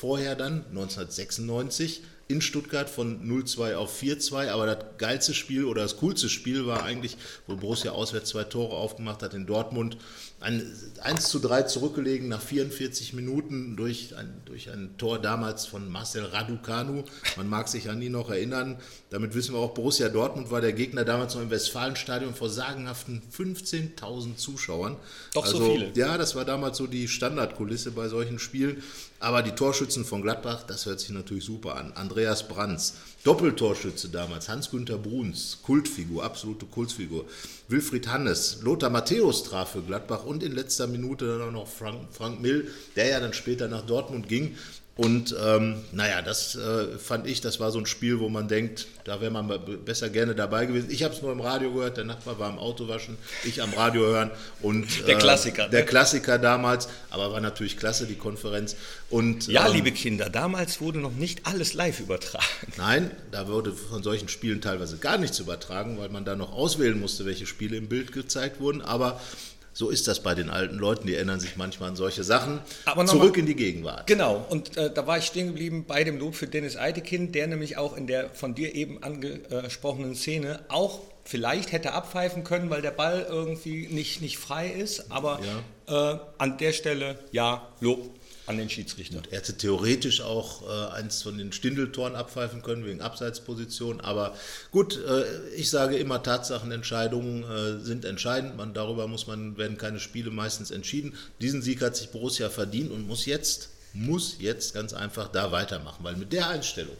vorher 0.00 0.34
dann 0.34 0.64
1996 0.70 2.02
in 2.30 2.40
Stuttgart 2.40 2.88
von 2.88 3.28
0-2 3.28 3.74
auf 3.74 4.00
4-2, 4.00 4.50
aber 4.50 4.66
das 4.66 4.78
geilste 4.98 5.34
Spiel 5.34 5.64
oder 5.64 5.82
das 5.82 5.96
coolste 5.96 6.28
Spiel 6.28 6.66
war 6.66 6.84
eigentlich, 6.84 7.16
wo 7.46 7.56
Borussia 7.56 7.92
auswärts 7.92 8.30
zwei 8.30 8.44
Tore 8.44 8.76
aufgemacht 8.76 9.22
hat 9.22 9.34
in 9.34 9.46
Dortmund, 9.46 9.96
ein 10.40 10.64
1 11.02 11.28
zu 11.28 11.38
3 11.38 11.64
zurückgelegen 11.64 12.28
nach 12.28 12.40
44 12.40 13.12
Minuten 13.12 13.76
durch 13.76 14.16
ein, 14.16 14.40
durch 14.46 14.70
ein 14.70 14.96
Tor 14.96 15.18
damals 15.18 15.66
von 15.66 15.90
Marcel 15.90 16.24
Raducanu. 16.24 17.04
Man 17.36 17.48
mag 17.48 17.68
sich 17.68 17.90
an 17.90 18.00
ihn 18.00 18.12
noch 18.12 18.30
erinnern. 18.30 18.78
Damit 19.10 19.34
wissen 19.34 19.54
wir 19.54 19.58
auch, 19.58 19.74
Borussia 19.74 20.08
Dortmund 20.08 20.50
war 20.50 20.62
der 20.62 20.72
Gegner 20.72 21.04
damals 21.04 21.34
noch 21.34 21.42
im 21.42 21.50
Westfalenstadion 21.50 22.34
vor 22.34 22.48
sagenhaften 22.48 23.20
15.000 23.36 24.36
Zuschauern. 24.36 24.96
Doch 25.34 25.44
so 25.44 25.58
also, 25.58 25.72
viele. 25.72 25.92
Ja, 25.94 26.16
das 26.16 26.34
war 26.34 26.46
damals 26.46 26.78
so 26.78 26.86
die 26.86 27.08
Standardkulisse 27.08 27.90
bei 27.90 28.08
solchen 28.08 28.38
Spielen. 28.38 28.82
Aber 29.18 29.42
die 29.42 29.50
Torschützen 29.50 30.06
von 30.06 30.22
Gladbach, 30.22 30.62
das 30.66 30.86
hört 30.86 31.00
sich 31.00 31.10
natürlich 31.10 31.44
super 31.44 31.76
an. 31.76 31.92
Andreas 32.20 32.46
Brands, 32.46 32.94
Doppeltorschütze 33.24 34.10
damals, 34.10 34.50
Hans-Günther 34.50 34.98
Bruns, 34.98 35.60
Kultfigur, 35.62 36.22
absolute 36.22 36.66
Kultfigur. 36.66 37.24
Wilfried 37.68 38.08
Hannes, 38.08 38.58
Lothar 38.60 38.90
Matthäus 38.90 39.42
traf 39.42 39.72
für 39.72 39.80
Gladbach 39.80 40.26
und 40.26 40.42
in 40.42 40.52
letzter 40.52 40.86
Minute 40.86 41.26
dann 41.26 41.48
auch 41.48 41.50
noch 41.50 41.66
Frank, 41.66 42.08
Frank 42.12 42.42
Mill, 42.42 42.70
der 42.94 43.08
ja 43.08 43.20
dann 43.20 43.32
später 43.32 43.68
nach 43.68 43.86
Dortmund 43.86 44.28
ging. 44.28 44.54
Und 45.00 45.34
ähm, 45.42 45.76
naja, 45.92 46.20
das 46.20 46.56
äh, 46.56 46.98
fand 46.98 47.26
ich, 47.26 47.40
das 47.40 47.58
war 47.58 47.70
so 47.70 47.78
ein 47.78 47.86
Spiel, 47.86 48.20
wo 48.20 48.28
man 48.28 48.48
denkt, 48.48 48.86
da 49.04 49.22
wäre 49.22 49.30
man 49.30 49.48
be- 49.48 49.58
besser 49.58 50.10
gerne 50.10 50.34
dabei 50.34 50.66
gewesen. 50.66 50.90
Ich 50.90 51.02
habe 51.04 51.14
es 51.14 51.22
nur 51.22 51.32
im 51.32 51.40
Radio 51.40 51.72
gehört, 51.72 51.96
der 51.96 52.04
Nachbar 52.04 52.38
war 52.38 52.50
im 52.50 52.58
Auto 52.58 52.86
waschen, 52.86 53.16
ich 53.44 53.62
am 53.62 53.72
Radio 53.72 54.02
hören. 54.02 54.30
Und, 54.60 54.86
Der 55.06 55.16
Klassiker, 55.16 55.68
Der 55.70 55.80
ne? 55.80 55.86
Klassiker 55.86 56.36
damals, 56.38 56.86
aber 57.08 57.32
war 57.32 57.40
natürlich 57.40 57.78
klasse, 57.78 58.06
die 58.06 58.16
Konferenz. 58.16 58.76
Und, 59.08 59.46
ja, 59.46 59.66
ähm, 59.68 59.72
liebe 59.72 59.90
Kinder, 59.92 60.28
damals 60.28 60.82
wurde 60.82 60.98
noch 60.98 61.12
nicht 61.14 61.46
alles 61.46 61.72
live 61.72 61.98
übertragen. 62.00 62.44
Nein, 62.76 63.10
da 63.30 63.48
wurde 63.48 63.72
von 63.72 64.02
solchen 64.02 64.28
Spielen 64.28 64.60
teilweise 64.60 64.98
gar 64.98 65.16
nichts 65.16 65.38
übertragen, 65.38 65.96
weil 65.98 66.10
man 66.10 66.26
da 66.26 66.36
noch 66.36 66.52
auswählen 66.52 67.00
musste, 67.00 67.24
welche 67.24 67.46
Spiele 67.46 67.78
im 67.78 67.88
Bild 67.88 68.12
gezeigt 68.12 68.60
wurden. 68.60 68.82
Aber 68.82 69.18
so 69.80 69.88
ist 69.88 70.06
das 70.08 70.20
bei 70.22 70.34
den 70.34 70.50
alten 70.50 70.76
Leuten, 70.76 71.06
die 71.06 71.14
erinnern 71.14 71.40
sich 71.40 71.56
manchmal 71.56 71.88
an 71.88 71.96
solche 71.96 72.22
Sachen. 72.22 72.60
Aber 72.84 73.06
Zurück 73.06 73.32
mal- 73.32 73.38
in 73.38 73.46
die 73.46 73.56
Gegenwart. 73.56 74.06
Genau, 74.06 74.44
und 74.50 74.76
äh, 74.76 74.92
da 74.92 75.06
war 75.06 75.16
ich 75.16 75.24
stehen 75.24 75.46
geblieben 75.46 75.86
bei 75.88 76.04
dem 76.04 76.18
Lob 76.18 76.34
für 76.34 76.46
Dennis 76.46 76.76
Eitekin, 76.76 77.32
der 77.32 77.46
nämlich 77.46 77.78
auch 77.78 77.96
in 77.96 78.06
der 78.06 78.28
von 78.34 78.54
dir 78.54 78.74
eben 78.74 79.02
angesprochenen 79.02 80.14
Szene 80.14 80.60
auch 80.68 81.00
vielleicht 81.24 81.72
hätte 81.72 81.92
abpfeifen 81.94 82.44
können, 82.44 82.68
weil 82.68 82.82
der 82.82 82.90
Ball 82.90 83.26
irgendwie 83.26 83.86
nicht, 83.88 84.20
nicht 84.20 84.36
frei 84.36 84.68
ist. 84.68 85.10
Aber 85.10 85.40
äh, 85.88 86.16
an 86.36 86.58
der 86.58 86.72
Stelle, 86.72 87.18
ja, 87.32 87.66
Lob 87.80 88.10
an 88.46 88.58
den 88.58 88.68
Schiedsrichter. 88.68 89.22
Er 89.30 89.38
hätte 89.38 89.56
theoretisch 89.56 90.20
auch 90.20 90.62
äh, 90.62 90.92
eins 90.94 91.22
von 91.22 91.38
den 91.38 91.52
Stindeltoren 91.52 92.16
abpfeifen 92.16 92.62
können 92.62 92.84
wegen 92.84 93.00
Abseitsposition. 93.00 94.00
Aber 94.00 94.34
gut, 94.70 94.98
äh, 94.98 95.24
ich 95.54 95.70
sage 95.70 95.96
immer, 95.96 96.22
Tatsachenentscheidungen 96.22 97.44
äh, 97.44 97.84
sind 97.84 98.04
entscheidend. 98.04 98.56
Man, 98.56 98.74
darüber 98.74 99.06
muss 99.08 99.26
man, 99.26 99.56
werden 99.56 99.78
keine 99.78 100.00
Spiele 100.00 100.30
meistens 100.30 100.70
entschieden. 100.70 101.14
Diesen 101.40 101.62
Sieg 101.62 101.80
hat 101.82 101.96
sich 101.96 102.10
Borussia 102.10 102.50
verdient 102.50 102.90
und 102.90 103.06
muss 103.06 103.26
jetzt, 103.26 103.68
muss 103.92 104.36
jetzt 104.40 104.74
ganz 104.74 104.92
einfach 104.92 105.28
da 105.28 105.52
weitermachen. 105.52 106.02
Weil 106.04 106.16
mit 106.16 106.32
der 106.32 106.48
Einstellung, 106.48 106.96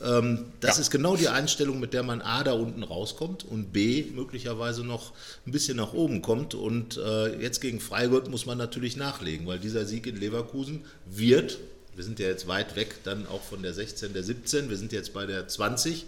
das 0.00 0.76
Ja. 0.76 0.80
ist 0.80 0.90
genau 0.90 1.14
die 1.14 1.28
Einstellung, 1.28 1.78
mit 1.78 1.92
der 1.92 2.02
man 2.02 2.22
A 2.22 2.42
da 2.42 2.52
unten 2.52 2.82
rauskommt 2.82 3.44
und 3.44 3.72
B 3.72 4.06
möglicherweise 4.14 4.82
noch 4.82 5.12
ein 5.46 5.52
bisschen 5.52 5.76
nach 5.76 5.92
oben 5.92 6.22
kommt. 6.22 6.54
Und 6.54 6.96
äh, 6.96 7.40
jetzt 7.40 7.60
gegen 7.60 7.80
Freiburg 7.80 8.28
muss 8.30 8.46
man 8.46 8.56
natürlich 8.56 8.96
nachlegen, 8.96 9.46
weil 9.46 9.58
dieser 9.58 9.84
Sieg 9.84 10.06
in 10.06 10.16
Leverkusen 10.16 10.84
wird, 11.04 11.58
wir 12.00 12.04
sind 12.04 12.18
ja 12.18 12.28
jetzt 12.28 12.48
weit 12.48 12.76
weg 12.76 13.04
dann 13.04 13.26
auch 13.26 13.42
von 13.42 13.62
der 13.62 13.74
16, 13.74 14.14
der 14.14 14.22
17, 14.22 14.70
wir 14.70 14.78
sind 14.78 14.90
jetzt 14.90 15.12
bei 15.12 15.26
der 15.26 15.46
20 15.46 16.06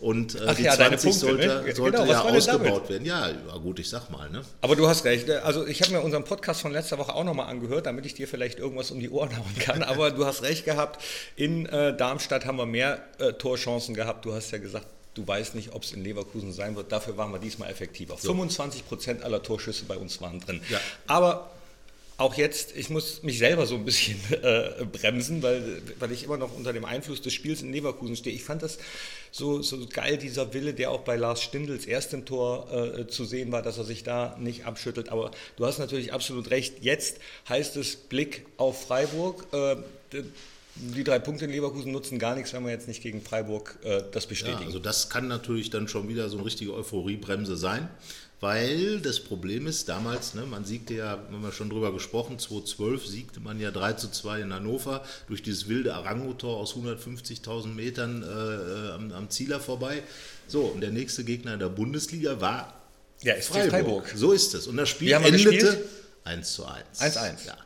und 0.00 0.34
äh, 0.34 0.52
die 0.56 0.64
ja, 0.64 0.76
deine 0.76 0.98
20 0.98 1.10
Punkte, 1.10 1.26
sollte, 1.26 1.46
ne? 1.46 1.74
sollte 1.76 1.98
Genau, 1.98 2.10
ja 2.10 2.22
ausgebaut 2.22 2.90
werden. 2.90 3.04
Ja, 3.04 3.30
gut, 3.62 3.78
ich 3.78 3.88
sag 3.88 4.10
mal. 4.10 4.28
Ne? 4.30 4.42
Aber 4.62 4.74
du 4.74 4.88
hast 4.88 5.04
recht. 5.04 5.30
Also 5.30 5.64
ich 5.64 5.80
habe 5.80 5.92
mir 5.92 6.00
unseren 6.00 6.24
Podcast 6.24 6.60
von 6.60 6.72
letzter 6.72 6.98
Woche 6.98 7.14
auch 7.14 7.22
nochmal 7.22 7.46
angehört, 7.46 7.86
damit 7.86 8.04
ich 8.04 8.14
dir 8.14 8.26
vielleicht 8.26 8.58
irgendwas 8.58 8.90
um 8.90 8.98
die 8.98 9.10
Ohren 9.10 9.30
hauen 9.38 9.58
kann. 9.60 9.84
Aber 9.84 10.10
du 10.10 10.26
hast 10.26 10.42
recht 10.42 10.64
gehabt. 10.64 11.00
In 11.36 11.66
äh, 11.66 11.96
Darmstadt 11.96 12.44
haben 12.44 12.58
wir 12.58 12.66
mehr 12.66 13.00
äh, 13.18 13.32
Torchancen 13.34 13.94
gehabt. 13.94 14.24
Du 14.24 14.34
hast 14.34 14.50
ja 14.50 14.58
gesagt, 14.58 14.88
du 15.14 15.24
weißt 15.24 15.54
nicht, 15.54 15.72
ob 15.72 15.84
es 15.84 15.92
in 15.92 16.02
Leverkusen 16.02 16.52
sein 16.52 16.74
wird. 16.74 16.90
Dafür 16.90 17.16
waren 17.16 17.30
wir 17.30 17.38
diesmal 17.38 17.70
effektiver. 17.70 18.16
25 18.16 18.88
Prozent 18.88 19.22
aller 19.22 19.40
Torschüsse 19.40 19.84
bei 19.84 19.98
uns 19.98 20.20
waren 20.20 20.40
drin. 20.40 20.60
Ja. 20.68 20.80
Aber 21.06 21.52
auch 22.18 22.34
jetzt, 22.34 22.76
ich 22.76 22.90
muss 22.90 23.22
mich 23.22 23.38
selber 23.38 23.64
so 23.64 23.76
ein 23.76 23.84
bisschen 23.84 24.20
äh, 24.42 24.84
bremsen, 24.84 25.40
weil, 25.42 25.80
weil 26.00 26.10
ich 26.10 26.24
immer 26.24 26.36
noch 26.36 26.54
unter 26.54 26.72
dem 26.72 26.84
Einfluss 26.84 27.22
des 27.22 27.32
Spiels 27.32 27.62
in 27.62 27.72
Leverkusen 27.72 28.16
stehe. 28.16 28.34
Ich 28.34 28.42
fand 28.42 28.62
das 28.62 28.78
so, 29.30 29.62
so 29.62 29.86
geil, 29.86 30.18
dieser 30.18 30.52
Wille, 30.52 30.74
der 30.74 30.90
auch 30.90 31.02
bei 31.02 31.14
Lars 31.14 31.40
Stindls 31.40 31.86
erstem 31.86 32.24
Tor 32.24 32.72
äh, 32.72 33.06
zu 33.06 33.24
sehen 33.24 33.52
war, 33.52 33.62
dass 33.62 33.78
er 33.78 33.84
sich 33.84 34.02
da 34.02 34.36
nicht 34.40 34.66
abschüttelt. 34.66 35.10
Aber 35.10 35.30
du 35.56 35.64
hast 35.64 35.78
natürlich 35.78 36.12
absolut 36.12 36.50
recht. 36.50 36.78
Jetzt 36.80 37.18
heißt 37.48 37.76
es 37.76 37.94
Blick 37.94 38.46
auf 38.56 38.86
Freiburg. 38.86 39.46
Äh, 39.52 39.76
die 40.80 41.04
drei 41.04 41.18
Punkte 41.18 41.44
in 41.44 41.50
Leverkusen 41.50 41.92
nutzen 41.92 42.18
gar 42.18 42.34
nichts, 42.34 42.52
wenn 42.52 42.64
wir 42.64 42.70
jetzt 42.70 42.88
nicht 42.88 43.02
gegen 43.02 43.22
Freiburg 43.22 43.78
äh, 43.82 44.02
das 44.12 44.26
bestätigen. 44.26 44.60
Ja, 44.60 44.66
also 44.66 44.78
das 44.78 45.10
kann 45.10 45.28
natürlich 45.28 45.70
dann 45.70 45.88
schon 45.88 46.08
wieder 46.08 46.28
so 46.28 46.36
eine 46.36 46.46
richtige 46.46 46.74
Euphoriebremse 46.74 47.56
sein. 47.56 47.88
Weil 48.40 49.00
das 49.00 49.18
Problem 49.18 49.66
ist, 49.66 49.88
damals, 49.88 50.34
ne, 50.34 50.42
man 50.42 50.64
siegte 50.64 50.94
ja, 50.94 51.10
haben 51.10 51.42
wir 51.42 51.50
schon 51.50 51.70
drüber 51.70 51.92
gesprochen, 51.92 52.38
2012 52.38 53.06
siegte 53.06 53.40
man 53.40 53.58
ja 53.58 53.72
3 53.72 53.94
zu 53.94 54.12
2 54.12 54.42
in 54.42 54.54
Hannover 54.54 55.04
durch 55.26 55.42
dieses 55.42 55.68
wilde 55.68 55.92
Arango-Tor 55.94 56.56
aus 56.56 56.74
150.000 56.76 57.66
Metern 57.74 58.22
äh, 58.22 58.92
am, 58.92 59.10
am 59.10 59.28
Zieler 59.28 59.58
vorbei. 59.58 60.04
So, 60.46 60.60
und 60.60 60.82
der 60.82 60.90
nächste 60.90 61.24
Gegner 61.24 61.54
in 61.54 61.58
der 61.58 61.68
Bundesliga 61.68 62.40
war 62.40 62.74
ja, 63.22 63.34
ist 63.34 63.48
Freiburg. 63.48 63.70
Freiburg. 63.70 64.12
So 64.14 64.30
ist 64.30 64.54
es. 64.54 64.68
Und 64.68 64.76
das 64.76 64.88
Spiel 64.88 65.10
endete 65.12 65.84
1 66.22 66.52
zu 66.52 66.64
1. 66.64 67.00
1 67.00 67.16
1. 67.16 67.44
Ja. 67.46 67.56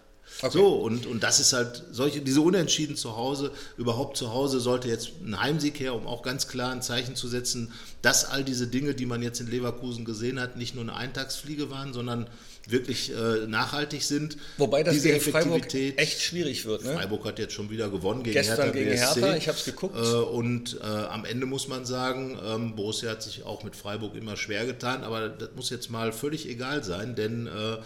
Okay. 0.42 0.58
So, 0.58 0.68
und, 0.74 1.06
und 1.06 1.22
das 1.22 1.38
ist 1.38 1.52
halt 1.52 1.84
solche, 1.92 2.20
diese 2.20 2.40
Unentschieden 2.40 2.96
zu 2.96 3.16
Hause, 3.16 3.52
überhaupt 3.76 4.16
zu 4.16 4.32
Hause 4.32 4.58
sollte 4.58 4.88
jetzt 4.88 5.10
ein 5.24 5.40
Heimsieg 5.40 5.78
her, 5.78 5.94
um 5.94 6.06
auch 6.06 6.22
ganz 6.22 6.48
klar 6.48 6.72
ein 6.72 6.82
Zeichen 6.82 7.14
zu 7.14 7.28
setzen, 7.28 7.72
dass 8.02 8.24
all 8.24 8.42
diese 8.42 8.66
Dinge, 8.66 8.94
die 8.94 9.06
man 9.06 9.22
jetzt 9.22 9.40
in 9.40 9.48
Leverkusen 9.48 10.04
gesehen 10.04 10.40
hat, 10.40 10.56
nicht 10.56 10.74
nur 10.74 10.82
eine 10.82 10.96
Eintagsfliege 10.96 11.70
waren, 11.70 11.92
sondern 11.92 12.26
wirklich 12.68 13.12
äh, 13.12 13.46
nachhaltig 13.46 14.02
sind. 14.02 14.36
Wobei 14.58 14.82
das 14.82 14.94
diese 14.94 15.18
Freiburg 15.20 15.72
echt 15.74 16.20
schwierig 16.20 16.64
wird. 16.64 16.84
Ne? 16.84 16.94
Freiburg 16.94 17.24
hat 17.24 17.38
jetzt 17.38 17.54
schon 17.54 17.70
wieder 17.70 17.88
gewonnen 17.88 18.22
gegen 18.22 18.34
Gestern 18.34 18.56
Hertha 18.56 18.72
gegen 18.72 18.90
BSC. 18.90 19.20
Hertha, 19.20 19.36
ich 19.36 19.48
habe 19.48 19.58
es 19.58 19.64
geguckt. 19.64 19.96
Äh, 19.96 20.00
und 20.00 20.78
äh, 20.80 20.84
am 20.84 21.24
Ende 21.24 21.46
muss 21.46 21.68
man 21.68 21.84
sagen, 21.84 22.38
ähm, 22.44 22.76
Borussia 22.76 23.10
hat 23.10 23.22
sich 23.22 23.44
auch 23.44 23.64
mit 23.64 23.76
Freiburg 23.76 24.14
immer 24.14 24.36
schwer 24.36 24.66
getan, 24.66 25.02
aber 25.02 25.28
das 25.28 25.50
muss 25.56 25.70
jetzt 25.70 25.90
mal 25.90 26.12
völlig 26.12 26.48
egal 26.48 26.84
sein, 26.84 27.14
denn 27.14 27.46
äh, 27.46 27.78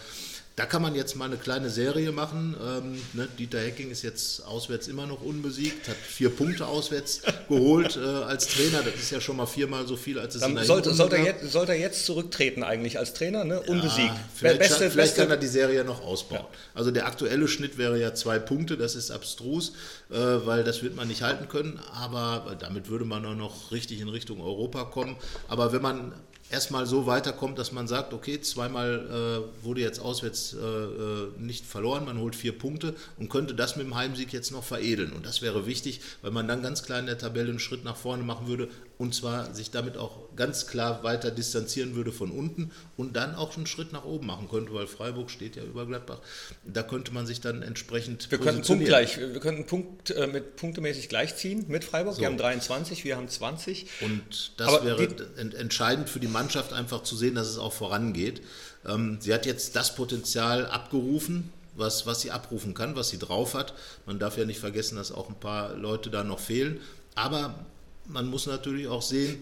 da 0.57 0.65
kann 0.65 0.81
man 0.81 0.95
jetzt 0.95 1.15
mal 1.15 1.25
eine 1.25 1.37
kleine 1.37 1.69
Serie 1.69 2.11
machen. 2.11 2.55
Ähm, 2.59 2.99
ne, 3.13 3.27
Dieter 3.37 3.59
Hecking 3.59 3.91
ist 3.91 4.01
jetzt 4.01 4.43
auswärts 4.43 4.87
immer 4.87 5.05
noch 5.05 5.21
unbesiegt, 5.21 5.87
hat 5.87 5.95
vier 5.95 6.31
Punkte 6.31 6.65
auswärts 6.65 7.21
geholt 7.47 7.95
äh, 7.95 7.99
als 7.99 8.47
Trainer. 8.47 8.81
Das 8.81 8.95
ist 8.95 9.11
ja 9.11 9.21
schon 9.21 9.37
mal 9.37 9.45
viermal 9.45 9.85
so 9.85 9.95
viel, 9.95 10.17
als 10.17 10.33
es 10.33 10.41
Dann 10.41 10.49
in 10.51 10.55
der 10.57 10.65
sollte, 10.65 10.95
sollte, 10.95 11.17
er 11.17 11.25
jetzt, 11.25 11.51
sollte 11.51 11.73
er 11.73 11.79
jetzt 11.79 12.07
zurücktreten 12.07 12.63
eigentlich 12.63 12.97
als 12.97 13.13
Trainer, 13.13 13.43
ne? 13.43 13.61
unbesiegt. 13.61 14.07
Ja, 14.07 14.19
vielleicht, 14.33 14.57
Beste- 14.59 14.75
vielleicht 14.89 14.95
beste- 14.95 15.21
kann 15.21 15.29
er 15.29 15.37
die 15.37 15.45
Serie 15.47 15.83
noch 15.83 16.01
ausbauen. 16.01 16.47
Also 16.73 16.89
der 16.89 17.05
aktuelle 17.05 17.47
Schnitt 17.47 17.77
wäre 17.77 17.99
ja 17.99 18.15
zwei 18.15 18.39
Punkte, 18.39 18.77
das 18.77 18.95
ist 18.95 19.11
abstrus, 19.11 19.73
äh, 20.09 20.15
weil 20.15 20.63
das 20.63 20.81
wird 20.81 20.95
man 20.95 21.07
nicht 21.07 21.21
halten 21.21 21.47
können, 21.49 21.79
aber 21.93 22.55
damit 22.59 22.89
würde 22.89 23.05
man 23.05 23.23
auch 23.27 23.35
noch 23.35 23.71
richtig 23.71 24.01
in 24.01 24.09
Richtung 24.09 24.41
Europa 24.41 24.85
kommen. 24.85 25.17
Aber 25.47 25.71
wenn 25.71 25.83
man 25.83 26.13
erstmal 26.49 26.85
so 26.85 27.05
weiterkommt, 27.05 27.59
dass 27.59 27.71
man 27.71 27.87
sagt, 27.87 28.13
okay, 28.13 28.39
zweimal 28.41 29.43
äh, 29.61 29.63
wurde 29.63 29.81
jetzt 29.81 29.99
auswärts 29.99 30.53
äh, 30.53 30.57
äh, 30.57 31.31
nicht 31.37 31.65
verloren, 31.65 32.05
man 32.05 32.19
holt 32.19 32.35
vier 32.35 32.57
Punkte 32.57 32.95
und 33.17 33.29
könnte 33.29 33.53
das 33.53 33.75
mit 33.75 33.85
dem 33.85 33.95
Heimsieg 33.95 34.31
jetzt 34.33 34.51
noch 34.51 34.63
veredeln. 34.63 35.13
Und 35.13 35.25
das 35.25 35.41
wäre 35.41 35.65
wichtig, 35.65 36.01
weil 36.21 36.31
man 36.31 36.47
dann 36.47 36.61
ganz 36.61 36.83
klar 36.83 36.99
in 36.99 37.05
der 37.05 37.17
Tabelle 37.17 37.49
einen 37.49 37.59
Schritt 37.59 37.83
nach 37.83 37.97
vorne 37.97 38.23
machen 38.23 38.47
würde 38.47 38.69
und 38.97 39.13
zwar 39.13 39.53
sich 39.53 39.69
damit 39.69 39.97
auch 39.97 40.35
ganz 40.35 40.67
klar 40.67 41.03
weiter 41.03 41.29
distanzieren 41.29 41.95
würde 41.95 42.11
von 42.11 42.31
unten 42.31 42.71
und 42.95 43.15
dann 43.15 43.35
auch 43.35 43.55
einen 43.55 43.67
Schritt 43.67 43.93
nach 43.93 44.05
oben 44.05 44.25
machen 44.25 44.49
könnte, 44.49 44.73
weil 44.73 44.87
Freiburg 44.87 45.29
steht 45.29 45.55
ja 45.55 45.63
über 45.63 45.85
Gladbach. 45.85 46.19
Da 46.65 46.83
könnte 46.83 47.13
man 47.13 47.27
sich 47.27 47.39
dann 47.39 47.61
entsprechend 47.61 48.31
Wir 48.31 48.39
könnten 48.39 48.63
punktgleich, 48.63 49.19
wir 49.19 49.39
könnten 49.39 49.65
Punkt, 49.65 50.11
äh, 50.11 50.27
mit 50.27 50.55
punktemäßig 50.55 51.09
gleichziehen 51.09 51.65
mit 51.67 51.83
Freiburg. 51.83 52.17
Wir 52.17 52.27
haben 52.27 52.37
23, 52.37 53.03
wir 53.03 53.17
haben 53.17 53.29
20. 53.29 53.87
Und 54.01 54.53
das 54.57 54.67
Aber 54.67 54.85
wäre 54.85 55.03
ent 55.37 55.53
entscheidend 55.53 56.09
für 56.09 56.19
die 56.19 56.27
Mannschaft, 56.27 56.73
einfach 56.73 57.03
zu 57.03 57.15
sehen, 57.15 57.35
dass 57.35 57.47
es 57.47 57.57
auch 57.57 57.73
vorangeht. 57.73 58.41
Ähm, 58.85 59.17
sie 59.19 59.33
hat 59.33 59.45
jetzt 59.45 59.75
das 59.75 59.95
Potenzial 59.95 60.65
abgerufen, 60.65 61.51
was, 61.75 62.07
was 62.07 62.21
sie 62.21 62.31
abrufen 62.31 62.73
kann, 62.73 62.95
was 62.95 63.09
sie 63.09 63.19
drauf 63.19 63.53
hat. 63.53 63.73
Man 64.07 64.17
darf 64.17 64.37
ja 64.37 64.45
nicht 64.45 64.59
vergessen, 64.59 64.95
dass 64.95 65.11
auch 65.11 65.29
ein 65.29 65.39
paar 65.39 65.75
Leute 65.75 66.09
da 66.09 66.23
noch 66.23 66.39
fehlen. 66.39 66.79
Aber 67.13 67.65
man 68.07 68.27
muss 68.27 68.45
natürlich 68.45 68.87
auch 68.87 69.01
sehen, 69.01 69.41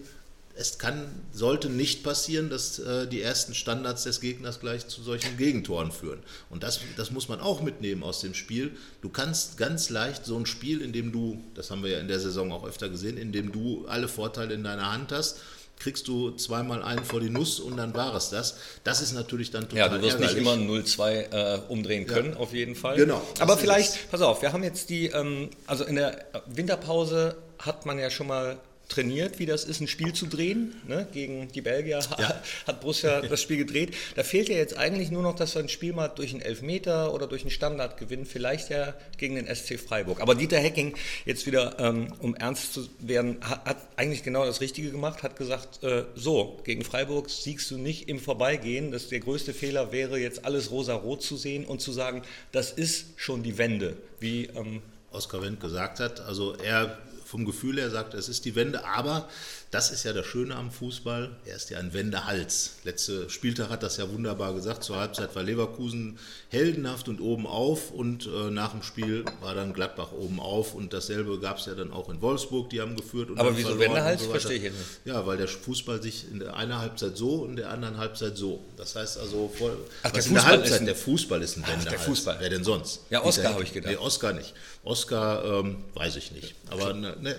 es 0.58 0.78
kann, 0.78 1.06
sollte 1.32 1.68
nicht 1.68 2.02
passieren, 2.02 2.48
dass 2.48 2.78
äh, 2.78 3.06
die 3.06 3.20
ersten 3.20 3.54
Standards 3.54 4.04
des 4.04 4.20
Gegners 4.20 4.58
gleich 4.58 4.88
zu 4.88 5.02
solchen 5.02 5.36
Gegentoren 5.36 5.92
führen. 5.92 6.20
Und 6.48 6.62
das, 6.62 6.80
das 6.96 7.10
muss 7.10 7.28
man 7.28 7.40
auch 7.40 7.60
mitnehmen 7.60 8.02
aus 8.02 8.20
dem 8.20 8.32
Spiel. 8.32 8.74
Du 9.02 9.10
kannst 9.10 9.58
ganz 9.58 9.90
leicht 9.90 10.24
so 10.24 10.36
ein 10.38 10.46
Spiel, 10.46 10.80
in 10.80 10.92
dem 10.92 11.12
du, 11.12 11.42
das 11.54 11.70
haben 11.70 11.82
wir 11.82 11.90
ja 11.90 11.98
in 11.98 12.08
der 12.08 12.20
Saison 12.20 12.52
auch 12.52 12.64
öfter 12.64 12.88
gesehen, 12.88 13.18
in 13.18 13.32
dem 13.32 13.52
du 13.52 13.86
alle 13.86 14.08
Vorteile 14.08 14.54
in 14.54 14.64
deiner 14.64 14.90
Hand 14.90 15.12
hast, 15.12 15.40
kriegst 15.78 16.08
du 16.08 16.30
zweimal 16.32 16.82
einen 16.82 17.04
vor 17.04 17.20
die 17.20 17.28
Nuss 17.30 17.60
und 17.60 17.76
dann 17.76 17.94
war 17.94 18.14
es 18.14 18.30
das. 18.30 18.56
Das 18.84 19.00
ist 19.02 19.12
natürlich 19.12 19.50
dann 19.50 19.68
total 19.68 19.78
Ja, 19.78 19.88
du 19.88 20.00
wirst 20.02 20.18
nicht 20.20 20.34
ärgerlich. 20.34 20.42
immer 20.66 20.74
ein 20.74 20.84
0-2 20.84 21.10
äh, 21.32 21.60
umdrehen 21.68 22.06
können, 22.06 22.34
auf 22.36 22.52
jeden 22.52 22.74
Fall. 22.74 22.96
Genau, 22.96 23.22
Aber 23.40 23.56
vielleicht, 23.56 24.10
pass 24.10 24.22
auf, 24.22 24.42
wir 24.42 24.52
haben 24.52 24.62
jetzt 24.64 24.88
die, 24.90 25.06
ähm, 25.08 25.50
also 25.66 25.84
in 25.84 25.96
der 25.96 26.24
Winterpause 26.46 27.36
hat 27.58 27.86
man 27.86 27.98
ja 27.98 28.10
schon 28.10 28.26
mal 28.26 28.56
trainiert, 28.88 29.38
wie 29.38 29.46
das 29.46 29.64
ist, 29.64 29.80
ein 29.80 29.88
Spiel 29.88 30.12
zu 30.12 30.26
drehen. 30.26 30.74
Ne? 30.86 31.06
Gegen 31.12 31.48
die 31.52 31.60
Belgier 31.60 31.98
Ja. 32.18 32.40
hat 32.66 32.80
Borussia 32.80 33.20
das 33.20 33.42
Spiel 33.42 33.58
gedreht. 33.58 33.94
Da 34.14 34.22
fehlt 34.22 34.48
ja 34.48 34.56
jetzt 34.56 34.76
eigentlich 34.76 35.10
nur 35.10 35.22
noch, 35.22 35.34
dass 35.34 35.54
wir 35.54 35.62
ein 35.62 35.68
Spiel 35.68 35.92
mal 35.92 36.08
durch 36.08 36.32
einen 36.32 36.40
Elfmeter 36.42 37.12
oder 37.12 37.26
durch 37.26 37.42
einen 37.42 37.50
Standard 37.50 37.98
gewinnen, 37.98 38.26
vielleicht 38.26 38.70
ja 38.70 38.94
gegen 39.18 39.34
den 39.34 39.46
SC 39.54 39.78
Freiburg. 39.78 40.20
Aber 40.20 40.34
Dieter 40.34 40.58
Hecking, 40.58 40.94
jetzt 41.24 41.46
wieder, 41.46 41.78
ähm, 41.78 42.12
um 42.20 42.34
ernst 42.34 42.74
zu 42.74 42.88
werden, 43.00 43.38
hat, 43.40 43.64
hat 43.64 43.76
eigentlich 43.96 44.22
genau 44.22 44.44
das 44.44 44.60
Richtige 44.60 44.90
gemacht, 44.90 45.22
hat 45.22 45.36
gesagt, 45.36 45.82
äh, 45.82 46.04
so, 46.14 46.60
gegen 46.64 46.84
Freiburg 46.84 47.30
siegst 47.30 47.70
du 47.70 47.78
nicht 47.78 48.08
im 48.08 48.20
Vorbeigehen. 48.20 48.92
Das 48.92 49.08
der 49.08 49.20
größte 49.20 49.52
Fehler 49.52 49.92
wäre, 49.92 50.18
jetzt 50.18 50.44
alles 50.44 50.70
rosa-rot 50.70 51.22
zu 51.22 51.36
sehen 51.36 51.64
und 51.64 51.80
zu 51.80 51.92
sagen, 51.92 52.22
das 52.52 52.70
ist 52.70 53.06
schon 53.16 53.42
die 53.42 53.58
Wende. 53.58 53.96
Wie, 54.20 54.46
ähm, 54.46 54.82
Oskar 55.16 55.42
Wendt 55.42 55.60
gesagt 55.60 55.98
hat. 55.98 56.20
Also 56.20 56.54
er 56.56 56.98
vom 57.26 57.44
Gefühl 57.44 57.76
her 57.78 57.90
sagt, 57.90 58.14
es 58.14 58.28
ist 58.28 58.44
die 58.44 58.54
Wende, 58.54 58.84
aber 58.84 59.28
das 59.72 59.90
ist 59.90 60.04
ja 60.04 60.12
das 60.12 60.24
Schöne 60.26 60.54
am 60.54 60.70
Fußball, 60.70 61.36
er 61.44 61.56
ist 61.56 61.70
ja 61.70 61.78
ein 61.78 61.92
Wendehals. 61.92 62.76
Letzte 62.84 63.28
Spieltag 63.28 63.68
hat 63.68 63.82
das 63.82 63.96
ja 63.96 64.08
wunderbar 64.10 64.54
gesagt, 64.54 64.84
zur 64.84 64.96
Halbzeit 64.96 65.34
war 65.34 65.42
Leverkusen 65.42 66.18
heldenhaft 66.50 67.08
und 67.08 67.20
oben 67.20 67.46
auf 67.46 67.90
und 67.90 68.26
äh, 68.26 68.50
nach 68.50 68.70
dem 68.70 68.82
Spiel 68.82 69.24
war 69.40 69.54
dann 69.54 69.72
Gladbach 69.72 70.12
oben 70.12 70.38
auf 70.38 70.74
und 70.74 70.92
dasselbe 70.92 71.40
gab 71.40 71.58
es 71.58 71.66
ja 71.66 71.74
dann 71.74 71.92
auch 71.92 72.08
in 72.08 72.22
Wolfsburg, 72.22 72.70
die 72.70 72.80
haben 72.80 72.96
geführt. 72.96 73.30
Und 73.30 73.40
Aber 73.40 73.56
wieso 73.56 73.78
Wendehals? 73.78 74.22
so. 74.22 74.30
Verstehe 74.30 74.56
ich 74.58 74.62
nicht. 74.62 74.74
Ja, 75.04 75.26
weil 75.26 75.36
der 75.36 75.48
Fußball 75.48 76.00
sich 76.00 76.30
in 76.30 76.38
der 76.38 76.54
einen 76.56 76.78
Halbzeit 76.78 77.16
so 77.16 77.42
und 77.42 77.50
in 77.50 77.56
der 77.56 77.70
anderen 77.70 77.96
Halbzeit 77.98 78.36
so. 78.36 78.60
Das 78.76 78.94
heißt 78.94 79.18
also, 79.18 79.52
vor, 79.58 79.72
Ach, 80.04 80.10
der 80.12 80.18
was 80.18 80.26
in 80.28 80.34
der 80.34 80.42
Fußball 80.42 80.42
ist 80.42 80.46
Halbzeit, 80.46 80.80
ein- 80.80 80.86
der 80.86 80.94
Fußball 80.96 81.42
ist 81.42 81.56
ein 81.56 81.62
Ach, 81.64 81.68
der 81.70 81.78
Wendehals. 81.78 82.02
Fußball. 82.04 82.36
Wer 82.38 82.50
denn 82.50 82.64
sonst? 82.64 83.00
Ja, 83.10 83.24
Oscar 83.24 83.52
habe 83.54 83.64
ich 83.64 83.72
gedacht. 83.72 83.90
Nee, 83.92 83.98
Oscar 83.98 84.32
nicht. 84.32 84.54
Oscar 84.84 85.44
ähm, 85.44 85.78
weiß 85.94 86.14
ich 86.16 86.30
nicht. 86.30 86.54
Aber 86.70 86.94
ne, 86.94 87.15
ne, 87.22 87.34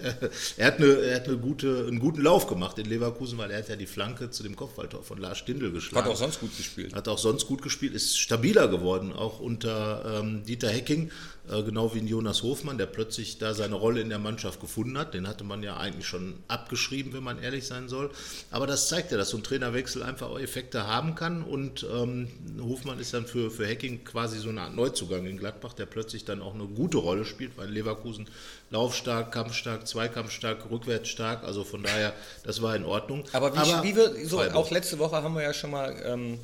er 0.58 0.68
hat, 0.68 0.78
eine, 0.78 0.94
er 1.02 1.16
hat 1.16 1.28
eine 1.28 1.38
gute, 1.38 1.86
einen 1.88 2.00
guten 2.00 2.22
Lauf 2.22 2.48
gemacht 2.48 2.78
in 2.80 2.86
Leverkusen, 2.86 3.38
weil 3.38 3.52
er 3.52 3.60
hat 3.60 3.70
ja 3.70 3.76
die 3.76 3.86
Flanke 3.86 4.30
zu 4.30 4.44
dem 4.44 4.56
Kopfballtor 4.56 5.04
von 5.04 5.18
Lars 5.18 5.38
Stindl 5.38 5.72
geschlagen. 5.72 6.06
hat 6.06 6.12
auch 6.12 6.18
sonst 6.18 6.40
gut 6.40 6.56
gespielt. 6.58 6.96
Hat 6.96 7.08
auch 7.08 7.18
sonst 7.18 7.48
gut 7.48 7.62
gespielt, 7.62 7.94
ist 7.94 8.20
stabiler 8.20 8.68
geworden, 8.68 9.14
auch 9.14 9.40
unter 9.40 10.20
ähm, 10.22 10.44
Dieter 10.44 10.70
Hecking, 10.70 11.12
genau 11.48 11.94
wie 11.94 12.00
ein 12.00 12.08
Jonas 12.08 12.44
Hofmann, 12.44 12.78
der 12.78 12.88
plötzlich 12.88 13.38
da 13.38 13.54
seine 13.54 13.76
Rolle 13.76 14.02
in 14.02 14.10
der 14.10 14.20
Mannschaft 14.20 14.60
gefunden 14.60 14.98
hat. 14.98 15.14
Den 15.14 15.28
hatte 15.28 15.44
man 15.44 15.64
ja 15.64 15.78
eigentlich 15.78 16.08
schon 16.08 16.36
abgeschrieben, 16.48 17.14
wenn 17.14 17.24
man 17.24 17.42
ehrlich 17.42 17.66
sein 17.66 17.88
soll. 17.88 18.12
Aber 18.52 18.68
das 18.68 18.90
zeigt 18.90 19.12
ja, 19.12 19.18
dass 19.18 19.30
so 19.30 19.38
ein 19.38 19.44
Trainerwechsel 19.44 20.04
einfach 20.04 20.30
auch 20.30 20.40
Effekte 20.40 20.88
haben 20.88 21.16
kann. 21.16 21.44
Und 21.44 21.86
ähm, 21.92 22.30
Hofmann 22.62 23.00
ist 23.00 23.14
dann 23.14 23.26
für, 23.26 23.50
für 23.50 23.66
Hecking 23.66 24.04
quasi 24.04 24.40
so 24.40 24.50
eine 24.50 24.62
Art 24.62 24.76
Neuzugang 24.76 25.26
in 25.26 25.38
Gladbach, 25.38 25.74
der 25.74 25.86
plötzlich 25.86 26.26
dann 26.26 26.42
auch 26.42 26.54
eine 26.54 26.66
gute 26.66 26.98
Rolle 26.98 27.26
spielt, 27.26 27.58
weil 27.58 27.70
Leverkusen 27.70 28.28
laufstark, 28.70 29.32
kampfstark, 29.32 29.88
zweikampfstark, 29.88 30.70
rückwärtsstark. 30.70 31.44
Also 31.44 31.64
von 31.64 31.84
daher, 31.84 32.14
das 32.44 32.62
war 32.62 32.76
in 32.76 32.84
Ordnung. 32.84 33.24
Aber 33.34 33.54
wie, 33.56 33.90
wie 33.90 33.96
wir, 33.96 34.28
so, 34.28 34.42
auch 34.42 34.70
letzte 34.72 35.00
Woche 35.00 35.16
haben 35.16 35.36
wir 35.36 35.44
ja 35.44 35.54
schon 35.54 35.72
mal 35.72 35.96
ähm, 36.06 36.40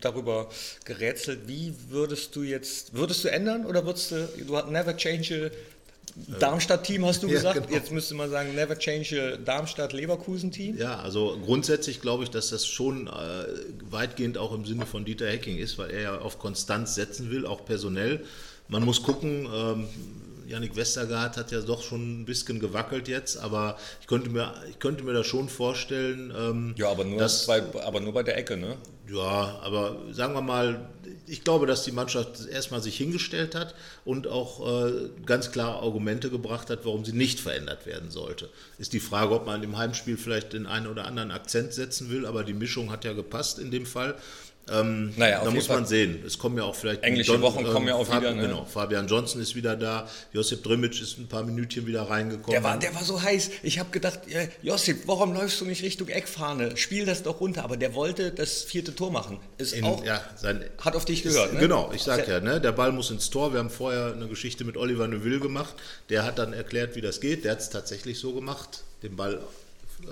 darüber 0.00 0.48
gerätselt, 0.84 1.40
wie 1.46 1.74
würdest 1.88 2.34
du 2.36 2.42
jetzt, 2.42 2.94
würdest 2.94 3.24
du 3.24 3.28
ändern 3.30 3.66
oder 3.66 3.84
würdest 3.84 4.10
du, 4.12 4.28
du 4.46 4.56
hast 4.56 4.70
never 4.70 4.96
change 4.96 5.50
Darmstadt-Team, 6.40 7.04
hast 7.04 7.22
du 7.22 7.28
Ja, 7.28 7.34
gesagt. 7.34 7.54
genau. 7.66 7.76
Jetzt 7.76 7.92
müsste 7.92 8.14
man 8.14 8.28
sagen, 8.30 8.54
never 8.54 8.76
change 8.78 9.34
a 9.34 9.36
Darmstadt-Leverkusen-Team. 9.36 10.76
Ja, 10.76 10.98
also 10.98 11.38
grundsätzlich 11.44 12.00
glaube 12.00 12.24
ich, 12.24 12.30
dass 12.30 12.50
das 12.50 12.66
schon 12.66 13.06
äh, 13.06 13.10
weitgehend 13.90 14.36
auch 14.38 14.52
im 14.52 14.64
Sinne 14.64 14.86
von 14.86 15.04
Dieter 15.04 15.28
Hecking 15.28 15.58
ist, 15.58 15.78
weil 15.78 15.90
er 15.90 16.00
ja 16.00 16.18
auf 16.18 16.38
Konstanz 16.38 16.94
setzen 16.94 17.30
will, 17.30 17.46
auch 17.46 17.64
personell. 17.64 18.24
Man 18.68 18.84
muss 18.84 19.02
gucken, 19.02 19.48
ähm, 19.52 19.88
Yannick 20.48 20.76
Westergaard 20.76 21.36
hat 21.36 21.52
ja 21.52 21.60
doch 21.60 21.82
schon 21.82 22.22
ein 22.22 22.24
bisschen 22.24 22.58
gewackelt 22.58 23.06
jetzt, 23.06 23.36
aber 23.36 23.76
ich 24.00 24.06
könnte 24.06 24.30
mir, 24.30 24.54
ich 24.70 24.78
könnte 24.78 25.04
mir 25.04 25.12
das 25.12 25.26
schon 25.26 25.48
vorstellen. 25.48 26.32
Ähm, 26.36 26.74
Ja, 26.76 26.90
aber 26.90 27.04
nur, 27.04 27.18
dass, 27.18 27.46
bei, 27.46 27.62
aber 27.84 28.00
nur 28.00 28.14
bei 28.14 28.22
der 28.22 28.38
Ecke, 28.38 28.56
ne? 28.56 28.76
ja, 29.10 29.58
aber 29.62 29.96
sagen 30.12 30.34
wir 30.34 30.42
mal, 30.42 30.88
ich 31.26 31.44
glaube, 31.44 31.66
dass 31.66 31.84
die 31.84 31.92
Mannschaft 31.92 32.46
erstmal 32.46 32.82
sich 32.82 32.96
hingestellt 32.96 33.54
hat 33.54 33.74
und 34.04 34.26
auch 34.26 34.86
äh, 34.86 35.10
ganz 35.24 35.50
klare 35.50 35.82
Argumente 35.82 36.30
gebracht 36.30 36.70
hat, 36.70 36.84
warum 36.84 37.04
sie 37.04 37.12
nicht 37.12 37.40
verändert 37.40 37.86
werden 37.86 38.10
sollte. 38.10 38.50
Ist 38.78 38.92
die 38.92 39.00
Frage, 39.00 39.34
ob 39.34 39.46
man 39.46 39.62
im 39.62 39.76
Heimspiel 39.76 40.16
vielleicht 40.16 40.52
den 40.52 40.66
einen 40.66 40.86
oder 40.86 41.06
anderen 41.06 41.30
Akzent 41.30 41.72
setzen 41.72 42.10
will, 42.10 42.26
aber 42.26 42.44
die 42.44 42.54
Mischung 42.54 42.90
hat 42.90 43.04
ja 43.04 43.12
gepasst 43.12 43.58
in 43.58 43.70
dem 43.70 43.86
Fall. 43.86 44.14
Ähm, 44.72 45.12
Naja, 45.16 45.42
da 45.44 45.50
muss 45.50 45.68
man 45.68 45.86
sehen. 45.86 46.22
Es 46.26 46.38
kommen 46.38 46.56
ja 46.58 46.64
auch 46.64 46.74
vielleicht 46.74 47.02
Englische 47.02 47.32
John- 47.32 47.42
Wochen 47.42 47.64
kommen 47.64 47.88
ja 47.88 47.94
auch 47.94 48.06
Fab- 48.06 48.20
wieder, 48.20 48.34
ne? 48.34 48.42
Genau, 48.42 48.64
Fabian 48.64 49.06
Johnson 49.08 49.40
ist 49.40 49.54
wieder 49.54 49.76
da, 49.76 50.08
Josip 50.32 50.62
Drimic 50.62 51.00
ist 51.00 51.18
ein 51.18 51.26
paar 51.28 51.42
Minütchen 51.44 51.86
wieder 51.86 52.02
reingekommen. 52.02 52.50
Der 52.50 52.62
war, 52.62 52.78
der 52.78 52.94
war 52.94 53.04
so 53.04 53.20
heiß. 53.22 53.50
Ich 53.62 53.78
habe 53.78 53.90
gedacht, 53.90 54.20
äh, 54.30 54.48
Josip, 54.62 55.02
warum 55.06 55.32
läufst 55.32 55.60
du 55.60 55.64
nicht 55.64 55.82
Richtung 55.82 56.08
Eckfahne? 56.08 56.76
Spiel 56.76 57.06
das 57.06 57.22
doch 57.22 57.40
runter. 57.40 57.64
Aber 57.64 57.76
der 57.76 57.94
wollte 57.94 58.30
das 58.30 58.62
vierte 58.62 58.94
Tor 58.94 59.10
machen. 59.10 59.38
Ist 59.58 59.72
in, 59.72 59.84
auch, 59.84 60.04
ja, 60.04 60.20
sein, 60.36 60.64
hat 60.80 60.96
auf 60.96 61.04
dich 61.04 61.22
gehört, 61.22 61.54
ne? 61.54 61.60
Genau, 61.60 61.90
ich 61.94 62.02
sag 62.02 62.28
ja, 62.28 62.40
ne, 62.40 62.60
der 62.60 62.72
Ball 62.72 62.92
muss 62.92 63.10
ins 63.10 63.30
Tor. 63.30 63.52
Wir 63.52 63.60
haben 63.60 63.70
vorher 63.70 64.12
eine 64.12 64.28
Geschichte 64.28 64.64
mit 64.64 64.76
Oliver 64.76 65.08
Neuville 65.08 65.40
gemacht. 65.40 65.74
Der 66.10 66.24
hat 66.24 66.38
dann 66.38 66.52
erklärt, 66.52 66.94
wie 66.96 67.00
das 67.00 67.20
geht. 67.20 67.44
Der 67.44 67.52
hat 67.52 67.60
es 67.60 67.70
tatsächlich 67.70 68.18
so 68.18 68.32
gemacht, 68.32 68.82
den 69.02 69.16
Ball 69.16 69.40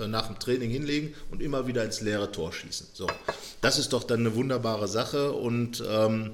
nach 0.09 0.27
dem 0.27 0.39
Training 0.39 0.71
hinlegen 0.71 1.15
und 1.31 1.43
immer 1.43 1.67
wieder 1.67 1.85
ins 1.85 2.01
leere 2.01 2.33
Tor 2.33 2.53
schießen. 2.53 2.89
So, 2.93 3.07
das 3.61 3.79
ist 3.79 3.93
doch 3.93 4.05
dann 4.05 4.21
eine 4.21 4.35
wunderbare 4.35 4.89
Sache 4.89 5.33
und 5.33 5.83
ähm, 5.89 6.33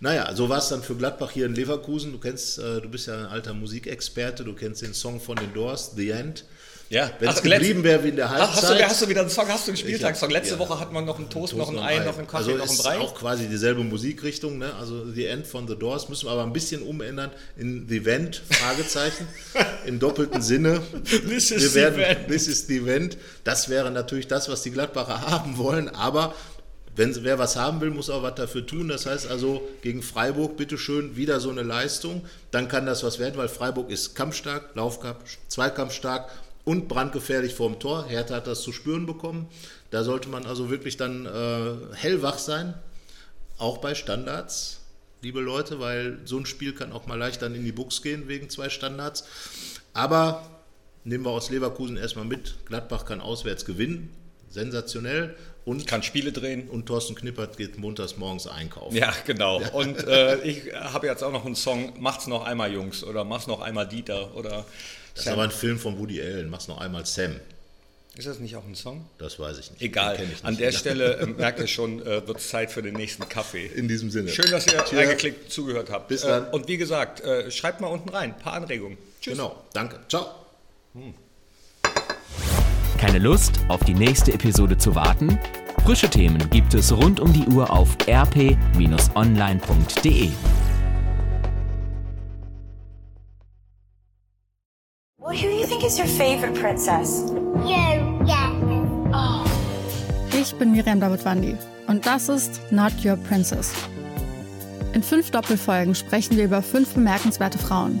naja, 0.00 0.34
so 0.34 0.48
war 0.48 0.58
es 0.58 0.68
dann 0.68 0.82
für 0.82 0.94
Gladbach 0.94 1.30
hier 1.30 1.46
in 1.46 1.54
Leverkusen. 1.54 2.12
Du 2.12 2.18
kennst, 2.18 2.58
äh, 2.58 2.80
du 2.80 2.88
bist 2.88 3.06
ja 3.06 3.18
ein 3.18 3.26
alter 3.26 3.54
Musikexperte, 3.54 4.44
du 4.44 4.54
kennst 4.54 4.82
den 4.82 4.94
Song 4.94 5.20
von 5.20 5.36
den 5.36 5.52
Doors, 5.54 5.92
The 5.96 6.10
End. 6.10 6.44
Ja. 6.88 7.10
Wenn 7.18 7.28
es 7.30 7.42
geblieben 7.42 7.82
wäre 7.82 8.04
wie 8.04 8.10
in 8.10 8.16
der 8.16 8.26
Ach, 8.26 8.38
hast, 8.38 8.62
Halbzeit. 8.62 8.80
du, 8.80 8.88
hast 8.88 9.02
du 9.02 9.08
wieder 9.08 9.20
einen 9.22 9.30
Song, 9.30 9.48
hast 9.48 9.66
du 9.66 9.72
einen 9.72 9.76
Spieltagssong? 9.76 10.30
Letzte 10.30 10.54
ja. 10.54 10.58
Woche 10.60 10.78
hat 10.78 10.92
man 10.92 11.04
noch 11.04 11.18
einen 11.18 11.28
Toast, 11.28 11.56
noch 11.56 11.66
Toast 11.66 11.78
ein 11.78 11.84
Ei, 11.84 12.04
noch 12.04 12.16
einen 12.16 12.28
Kaffee, 12.28 12.36
also 12.36 12.50
noch 12.52 12.64
ein 12.64 12.70
ist 12.70 12.82
Brei. 12.82 12.98
auch 12.98 13.14
quasi 13.14 13.48
dieselbe 13.48 13.82
Musikrichtung, 13.82 14.58
ne? 14.58 14.72
Also 14.74 15.10
The 15.10 15.26
End 15.26 15.46
von 15.46 15.66
The 15.66 15.76
Doors 15.76 16.08
müssen 16.08 16.26
wir 16.26 16.32
aber 16.32 16.44
ein 16.44 16.52
bisschen 16.52 16.82
umändern 16.82 17.30
in 17.56 17.86
The 17.88 17.96
Event, 17.96 18.40
Fragezeichen, 18.50 19.26
im 19.86 19.98
doppelten 19.98 20.42
Sinne. 20.42 20.80
This 21.28 21.50
is 21.50 21.62
wir 21.62 21.68
the 21.68 21.74
werden, 21.74 22.00
event. 22.00 22.28
This 22.28 22.46
is 22.46 22.66
the 22.68 22.76
Event. 22.76 23.18
Das 23.42 23.68
wäre 23.68 23.90
natürlich 23.90 24.28
das, 24.28 24.48
was 24.48 24.62
die 24.62 24.70
Gladbacher 24.70 25.22
haben 25.22 25.58
wollen, 25.58 25.88
aber 25.88 26.34
wenn 26.96 27.24
wer 27.24 27.38
was 27.38 27.56
haben 27.56 27.80
will, 27.82 27.90
muss 27.90 28.08
auch 28.08 28.22
was 28.22 28.34
dafür 28.36 28.66
tun. 28.66 28.88
Das 28.88 29.04
heißt 29.04 29.30
also 29.30 29.68
gegen 29.82 30.02
Freiburg 30.02 30.56
bitteschön 30.56 31.14
wieder 31.16 31.40
so 31.40 31.50
eine 31.50 31.62
Leistung. 31.62 32.24
Dann 32.50 32.68
kann 32.68 32.86
das 32.86 33.04
was 33.04 33.18
werden, 33.18 33.36
weil 33.36 33.48
Freiburg 33.48 33.90
ist 33.90 34.14
kampfstark, 34.14 34.74
Laufkampf, 34.74 35.38
Zweikampfstark 35.48 36.30
und 36.64 36.88
brandgefährlich 36.88 37.54
vorm 37.54 37.78
Tor. 37.78 38.06
Hertha 38.06 38.36
hat 38.36 38.46
das 38.46 38.62
zu 38.62 38.72
spüren 38.72 39.04
bekommen. 39.04 39.46
Da 39.90 40.04
sollte 40.04 40.30
man 40.30 40.46
also 40.46 40.70
wirklich 40.70 40.96
dann 40.96 41.26
äh, 41.26 41.94
hellwach 41.94 42.38
sein, 42.38 42.74
auch 43.58 43.78
bei 43.78 43.94
Standards, 43.94 44.80
liebe 45.22 45.40
Leute, 45.40 45.80
weil 45.80 46.18
so 46.24 46.38
ein 46.38 46.46
Spiel 46.46 46.72
kann 46.72 46.92
auch 46.92 47.06
mal 47.06 47.18
leicht 47.18 47.42
dann 47.42 47.54
in 47.54 47.64
die 47.64 47.72
Buchs 47.72 48.02
gehen 48.02 48.26
wegen 48.26 48.48
zwei 48.48 48.70
Standards. 48.70 49.24
Aber 49.92 50.50
nehmen 51.04 51.24
wir 51.24 51.30
aus 51.30 51.50
Leverkusen 51.50 51.96
erstmal 51.96 52.24
mit. 52.24 52.56
Gladbach 52.64 53.04
kann 53.04 53.20
auswärts 53.20 53.64
gewinnen. 53.64 54.12
Sensationell. 54.48 55.36
Und, 55.66 55.86
Kann 55.86 56.02
Spiele 56.02 56.30
drehen. 56.32 56.68
und 56.68 56.86
Thorsten 56.86 57.14
Knippert 57.16 57.56
geht 57.58 57.76
montags 57.76 58.16
morgens 58.16 58.46
einkaufen. 58.46 58.96
Ja, 58.96 59.12
genau. 59.26 59.60
Und 59.72 59.98
äh, 60.06 60.40
ich 60.42 60.72
habe 60.74 61.08
jetzt 61.08 61.22
auch 61.24 61.32
noch 61.32 61.44
einen 61.44 61.56
Song, 61.56 61.92
Macht's 62.00 62.26
noch 62.28 62.44
einmal, 62.46 62.72
Jungs, 62.72 63.02
oder 63.04 63.24
Mach's 63.24 63.48
noch 63.48 63.60
einmal, 63.60 63.86
Dieter, 63.88 64.34
oder 64.36 64.64
Das 65.14 65.18
ist 65.18 65.24
Sam. 65.24 65.32
aber 65.34 65.42
ein 65.42 65.50
Film 65.50 65.78
von 65.78 65.98
Woody 65.98 66.22
Allen. 66.22 66.48
Mach's 66.50 66.68
noch 66.68 66.80
einmal 66.80 67.04
Sam. 67.04 67.40
Ist 68.16 68.26
das 68.28 68.38
nicht 68.38 68.54
auch 68.56 68.64
ein 68.64 68.76
Song? 68.76 69.06
Das 69.18 69.38
weiß 69.40 69.58
ich 69.58 69.70
nicht. 69.72 69.82
Egal. 69.82 70.14
Ich 70.32 70.44
An 70.44 70.52
nicht. 70.52 70.60
der 70.62 70.70
Stelle 70.72 71.16
äh, 71.16 71.26
merkt 71.26 71.58
ihr 71.60 71.66
schon, 71.66 72.00
äh, 72.00 72.26
wird 72.26 72.38
es 72.38 72.48
Zeit 72.48 72.70
für 72.70 72.80
den 72.82 72.94
nächsten 72.94 73.28
Kaffee. 73.28 73.66
In 73.74 73.88
diesem 73.88 74.10
Sinne. 74.10 74.30
Schön, 74.30 74.50
dass 74.52 74.66
ihr 74.68 74.72
Cheers. 74.84 74.92
reingeklickt 74.94 75.50
zugehört 75.52 75.90
habt. 75.90 76.06
Bis 76.08 76.22
dann. 76.22 76.46
Äh, 76.46 76.50
und 76.50 76.68
wie 76.68 76.76
gesagt, 76.78 77.20
äh, 77.22 77.50
schreibt 77.50 77.80
mal 77.80 77.88
unten 77.88 78.08
rein, 78.08 78.34
ein 78.34 78.38
paar 78.38 78.52
Anregungen. 78.52 78.96
Tschüss. 79.20 79.32
Genau. 79.36 79.64
Danke. 79.74 79.98
Ciao. 80.08 80.28
Keine 82.96 83.18
Lust, 83.18 83.60
auf 83.68 83.84
die 83.84 83.94
nächste 83.94 84.32
Episode 84.32 84.78
zu 84.78 84.94
warten? 84.94 85.38
Frische 85.84 86.08
Themen 86.08 86.48
gibt 86.50 86.72
es 86.74 86.92
rund 86.92 87.20
um 87.20 87.32
die 87.32 87.46
Uhr 87.46 87.70
auf 87.70 87.96
rp-online.de. 88.08 88.56
Well, 95.18 95.34
who 95.34 95.48
do 95.48 95.56
you 95.56 95.66
think 95.66 95.84
is 95.84 95.98
your 95.98 96.06
favorite 96.06 96.54
princess? 96.58 97.30
You, 97.64 98.24
yeah. 98.26 98.52
Oh. 99.12 99.44
Ich 100.32 100.54
bin 100.54 100.72
Miriam 100.72 100.98
Davidwandi 100.98 101.56
und 101.88 102.06
das 102.06 102.28
ist 102.28 102.60
Not 102.70 102.92
Your 103.04 103.16
Princess. 103.16 103.72
In 104.94 105.02
fünf 105.02 105.30
Doppelfolgen 105.30 105.94
sprechen 105.94 106.36
wir 106.36 106.44
über 106.44 106.62
fünf 106.62 106.94
bemerkenswerte 106.94 107.58
Frauen. 107.58 108.00